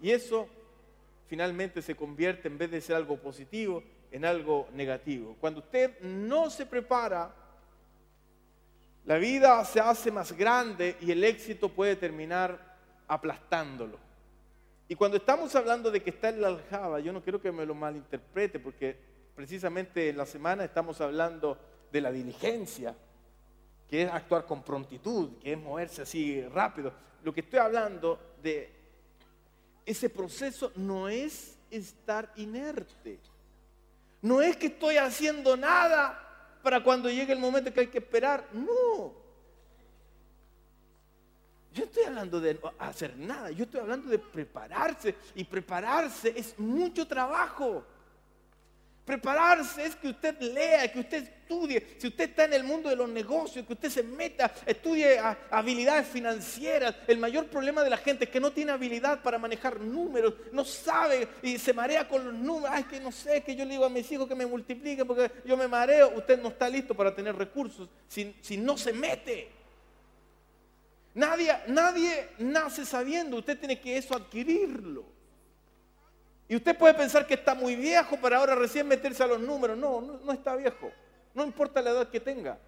Y 0.00 0.12
eso 0.12 0.48
finalmente 1.26 1.82
se 1.82 1.94
convierte 1.94 2.48
en 2.48 2.58
vez 2.58 2.70
de 2.70 2.80
ser 2.80 2.96
algo 2.96 3.16
positivo 3.16 3.82
en 4.14 4.24
algo 4.24 4.68
negativo. 4.74 5.36
Cuando 5.40 5.58
usted 5.58 6.00
no 6.00 6.48
se 6.48 6.66
prepara, 6.66 7.34
la 9.04 9.16
vida 9.18 9.64
se 9.64 9.80
hace 9.80 10.12
más 10.12 10.30
grande 10.32 10.96
y 11.00 11.10
el 11.10 11.24
éxito 11.24 11.68
puede 11.68 11.96
terminar 11.96 12.76
aplastándolo. 13.08 13.98
Y 14.86 14.94
cuando 14.94 15.16
estamos 15.16 15.52
hablando 15.56 15.90
de 15.90 16.00
que 16.00 16.10
está 16.10 16.28
en 16.28 16.42
la 16.42 16.46
aljaba, 16.46 17.00
yo 17.00 17.12
no 17.12 17.22
quiero 17.22 17.40
que 17.40 17.50
me 17.50 17.66
lo 17.66 17.74
malinterprete, 17.74 18.60
porque 18.60 18.96
precisamente 19.34 20.10
en 20.10 20.16
la 20.16 20.26
semana 20.26 20.64
estamos 20.64 21.00
hablando 21.00 21.58
de 21.90 22.00
la 22.00 22.12
diligencia, 22.12 22.94
que 23.90 24.02
es 24.02 24.10
actuar 24.10 24.46
con 24.46 24.62
prontitud, 24.62 25.38
que 25.40 25.54
es 25.54 25.58
moverse 25.58 26.02
así 26.02 26.40
rápido. 26.42 26.92
Lo 27.24 27.34
que 27.34 27.40
estoy 27.40 27.58
hablando 27.58 28.36
de 28.40 28.83
ese 29.86 30.08
proceso 30.08 30.72
no 30.76 31.08
es 31.08 31.56
estar 31.70 32.32
inerte. 32.36 33.18
No 34.22 34.40
es 34.40 34.56
que 34.56 34.68
estoy 34.68 34.96
haciendo 34.96 35.56
nada 35.56 36.20
para 36.62 36.82
cuando 36.82 37.10
llegue 37.10 37.32
el 37.32 37.38
momento 37.38 37.72
que 37.72 37.80
hay 37.80 37.86
que 37.88 37.98
esperar. 37.98 38.48
No. 38.52 39.12
Yo 41.74 41.84
estoy 41.84 42.04
hablando 42.04 42.40
de 42.40 42.58
hacer 42.78 43.16
nada. 43.16 43.50
Yo 43.50 43.64
estoy 43.64 43.80
hablando 43.80 44.08
de 44.08 44.18
prepararse. 44.18 45.14
Y 45.34 45.44
prepararse 45.44 46.32
es 46.34 46.58
mucho 46.58 47.06
trabajo. 47.06 47.84
Prepararse 49.04 49.84
es 49.84 49.96
que 49.96 50.08
usted 50.08 50.40
lea, 50.40 50.90
que 50.90 51.00
usted 51.00 51.24
estudie. 51.24 51.94
Si 51.98 52.06
usted 52.06 52.30
está 52.30 52.44
en 52.44 52.54
el 52.54 52.64
mundo 52.64 52.88
de 52.88 52.96
los 52.96 53.08
negocios, 53.08 53.66
que 53.66 53.74
usted 53.74 53.90
se 53.90 54.02
meta, 54.02 54.50
estudie 54.64 55.20
habilidades 55.50 56.08
financieras. 56.08 56.94
El 57.06 57.18
mayor 57.18 57.48
problema 57.48 57.82
de 57.84 57.90
la 57.90 57.98
gente 57.98 58.24
es 58.24 58.30
que 58.30 58.40
no 58.40 58.52
tiene 58.52 58.72
habilidad 58.72 59.22
para 59.22 59.36
manejar 59.36 59.78
números, 59.78 60.32
no 60.52 60.64
sabe 60.64 61.28
y 61.42 61.58
se 61.58 61.74
marea 61.74 62.08
con 62.08 62.24
los 62.24 62.34
números. 62.34 62.70
Ay, 62.72 62.84
que 62.84 62.98
no 62.98 63.12
sé, 63.12 63.42
que 63.42 63.54
yo 63.54 63.66
le 63.66 63.72
digo 63.72 63.84
a 63.84 63.90
mis 63.90 64.10
hijos 64.10 64.26
que 64.26 64.34
me 64.34 64.46
multipliquen 64.46 65.06
porque 65.06 65.30
yo 65.44 65.54
me 65.54 65.68
mareo. 65.68 66.16
Usted 66.16 66.40
no 66.40 66.48
está 66.48 66.66
listo 66.70 66.94
para 66.94 67.14
tener 67.14 67.36
recursos 67.36 67.90
si, 68.08 68.34
si 68.40 68.56
no 68.56 68.78
se 68.78 68.94
mete. 68.94 69.50
Nadie, 71.12 71.54
nadie 71.68 72.30
nace 72.38 72.86
sabiendo, 72.86 73.36
usted 73.36 73.58
tiene 73.58 73.78
que 73.78 73.98
eso 73.98 74.16
adquirirlo. 74.16 75.13
Y 76.48 76.56
usted 76.56 76.76
puede 76.76 76.94
pensar 76.94 77.26
que 77.26 77.34
está 77.34 77.54
muy 77.54 77.74
viejo 77.74 78.16
para 78.18 78.36
ahora 78.36 78.54
recién 78.54 78.86
meterse 78.86 79.22
a 79.22 79.26
los 79.26 79.40
números. 79.40 79.78
No, 79.78 80.00
no, 80.00 80.32
está 80.32 80.54
viejo. 80.56 80.90
No 81.32 81.44
importa 81.44 81.80
la 81.80 81.90
edad 81.90 82.10
que 82.10 82.20
tenga. 82.20 82.58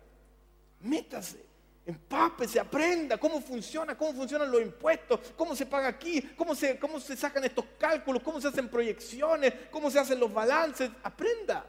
Métase, 0.81 1.45
empápese, 1.85 2.59
aprenda 2.59 3.19
cómo 3.19 3.41
funciona, 3.41 3.97
cómo 3.97 4.12
funcionan 4.15 4.51
los 4.51 4.62
impuestos, 4.62 5.21
cómo 5.37 5.55
se 5.55 5.67
paga 5.67 5.89
aquí, 5.89 6.23
cómo 6.37 6.55
se, 6.55 6.79
cómo 6.79 7.01
se 7.01 7.17
sacan 7.17 7.45
estos 7.45 7.65
cálculos, 7.79 8.23
cómo 8.23 8.41
se 8.41 8.49
hacen 8.49 8.69
proyecciones, 8.69 9.53
cómo 9.71 9.91
se 9.91 9.99
hacen 9.99 10.19
los 10.21 10.33
balances. 10.33 10.91
Aprenda. 11.03 11.65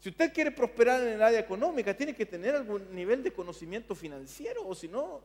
Si 0.00 0.10
usted 0.10 0.32
quiere 0.32 0.52
prosperar 0.52 1.00
en 1.00 1.08
el 1.08 1.22
área 1.22 1.40
económica, 1.40 1.96
tiene 1.96 2.14
que 2.14 2.26
tener 2.26 2.54
algún 2.54 2.94
nivel 2.94 3.22
de 3.22 3.32
conocimiento 3.32 3.94
financiero, 3.94 4.66
o 4.66 4.74
si 4.74 4.88
no, 4.88 5.20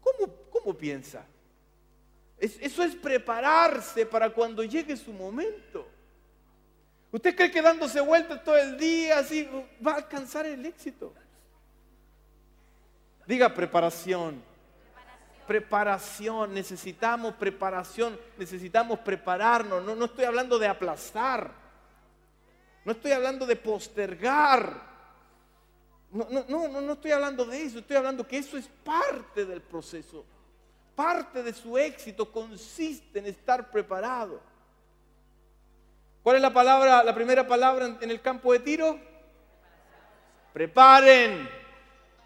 ¿cómo, 0.00 0.32
cómo 0.50 0.74
piensa? 0.74 1.26
Eso 2.38 2.82
es 2.82 2.94
prepararse 2.96 4.04
para 4.06 4.30
cuando 4.30 4.62
llegue 4.64 4.96
su 4.96 5.12
momento. 5.12 5.88
¿Usted 7.14 7.36
cree 7.36 7.50
que 7.50 7.62
dándose 7.62 8.00
vueltas 8.00 8.42
todo 8.42 8.56
el 8.56 8.76
día 8.76 9.20
así 9.20 9.48
va 9.86 9.92
a 9.92 9.96
alcanzar 9.98 10.46
el 10.46 10.66
éxito? 10.66 11.14
Diga 13.24 13.54
preparación. 13.54 14.42
Preparación, 15.46 16.54
necesitamos 16.54 17.34
preparación, 17.34 18.18
necesitamos 18.36 18.98
prepararnos. 18.98 19.84
No, 19.84 19.94
no 19.94 20.06
estoy 20.06 20.24
hablando 20.24 20.58
de 20.58 20.66
aplazar. 20.66 21.52
No 22.84 22.92
estoy 22.92 23.12
hablando 23.12 23.46
de 23.46 23.56
postergar. 23.56 24.82
No, 26.10 26.26
no, 26.30 26.44
no, 26.48 26.80
no 26.80 26.92
estoy 26.94 27.12
hablando 27.12 27.44
de 27.44 27.62
eso. 27.62 27.78
Estoy 27.78 27.96
hablando 27.96 28.26
que 28.26 28.38
eso 28.38 28.56
es 28.56 28.66
parte 28.82 29.44
del 29.44 29.62
proceso. 29.62 30.24
Parte 30.94 31.42
de 31.42 31.52
su 31.52 31.76
éxito 31.76 32.30
consiste 32.30 33.18
en 33.18 33.26
estar 33.26 33.70
preparado. 33.70 34.40
¿Cuál 36.22 36.36
es 36.36 36.42
la 36.42 36.52
palabra, 36.52 37.02
la 37.04 37.14
primera 37.14 37.46
palabra 37.46 37.98
en 38.00 38.10
el 38.10 38.20
campo 38.20 38.52
de 38.52 38.60
tiro? 38.60 38.98
Preparen. 40.52 41.48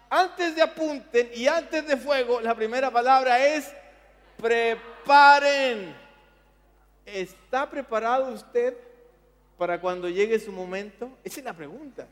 Antes 0.09 0.55
de 0.55 0.61
apunten 0.61 1.29
y 1.35 1.47
antes 1.47 1.87
de 1.87 1.97
fuego, 1.97 2.41
la 2.41 2.55
primera 2.55 2.89
palabra 2.89 3.45
es 3.45 3.71
preparen. 4.37 5.95
¿Está 7.05 7.69
preparado 7.69 8.31
usted 8.31 8.75
para 9.57 9.81
cuando 9.81 10.07
llegue 10.07 10.39
su 10.39 10.51
momento? 10.51 11.11
Esa 11.23 11.39
es 11.39 11.45
la 11.45 11.53
pregunta. 11.53 12.07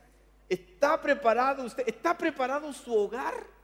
¿Está 0.50 1.02
preparado 1.02 1.63
usted? 1.63 1.84
¿Está 1.88 2.17
preparado 2.17 2.72
su 2.74 2.96
hogar? 2.96 3.57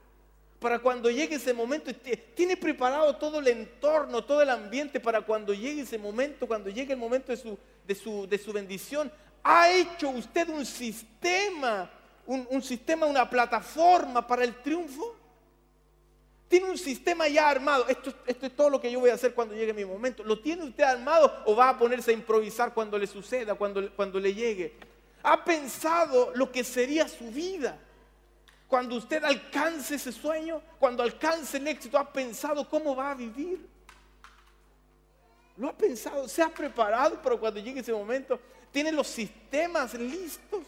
Para 0.64 0.80
cuando 0.80 1.12
llegue 1.12 1.36
ese 1.36 1.54
momento, 1.54 1.92
tiene 2.34 2.56
preparado 2.56 3.18
todo 3.18 3.40
el 3.40 3.50
entorno, 3.50 4.24
todo 4.24 4.42
el 4.42 4.50
ambiente 4.50 4.98
para 4.98 5.20
cuando 5.20 5.54
llegue 5.54 5.82
ese 5.82 5.98
momento, 5.98 6.48
cuando 6.48 6.70
llegue 6.70 6.94
el 6.94 7.00
momento 7.00 7.34
de 7.34 7.38
su, 7.38 7.60
de 7.86 7.94
su, 7.94 8.26
de 8.30 8.38
su 8.38 8.54
bendición. 8.54 9.12
¿Ha 9.44 9.70
hecho 9.70 10.08
usted 10.08 10.48
un 10.48 10.66
sistema, 10.66 11.92
un, 12.26 12.48
un 12.50 12.62
sistema, 12.62 13.06
una 13.06 13.30
plataforma 13.30 14.26
para 14.26 14.46
el 14.46 14.56
triunfo? 14.62 15.14
Tiene 16.48 16.70
un 16.70 16.78
sistema 16.78 17.28
ya 17.28 17.50
armado. 17.50 17.86
Esto, 17.90 18.14
esto, 18.26 18.46
es 18.46 18.56
todo 18.56 18.70
lo 18.70 18.80
que 18.80 18.90
yo 18.90 19.02
voy 19.02 19.10
a 19.10 19.16
hacer 19.16 19.34
cuando 19.34 19.54
llegue 19.56 19.74
mi 19.74 19.84
momento. 19.84 20.24
¿Lo 20.24 20.40
tiene 20.40 20.64
usted 20.64 20.86
armado 20.86 21.44
o 21.46 21.58
va 21.58 21.68
a 21.68 21.78
ponerse 21.78 22.12
a 22.12 22.14
improvisar 22.14 22.74
cuando 22.74 22.98
le 22.98 23.06
suceda, 23.06 23.56
cuando, 23.56 23.94
cuando 23.98 24.18
le 24.18 24.34
llegue? 24.34 24.78
¿Ha 25.24 25.44
pensado 25.44 26.32
lo 26.36 26.54
que 26.54 26.64
sería 26.64 27.10
su 27.10 27.26
vida? 27.32 27.78
Cuando 28.74 28.96
usted 28.96 29.24
alcance 29.24 29.94
ese 29.94 30.12
sueño, 30.12 30.60
cuando 30.80 31.04
alcance 31.04 31.58
el 31.58 31.68
éxito, 31.68 31.96
¿ha 31.96 32.12
pensado 32.12 32.68
cómo 32.68 32.96
va 32.96 33.12
a 33.12 33.14
vivir? 33.14 33.70
¿Lo 35.58 35.70
ha 35.70 35.78
pensado? 35.78 36.28
¿Se 36.28 36.42
ha 36.42 36.50
preparado 36.50 37.22
para 37.22 37.38
cuando 37.38 37.60
llegue 37.60 37.82
ese 37.82 37.94
momento? 37.94 38.40
¿Tiene 38.72 38.92
los 38.92 39.06
sistemas 39.06 39.94
listos? 39.94 40.64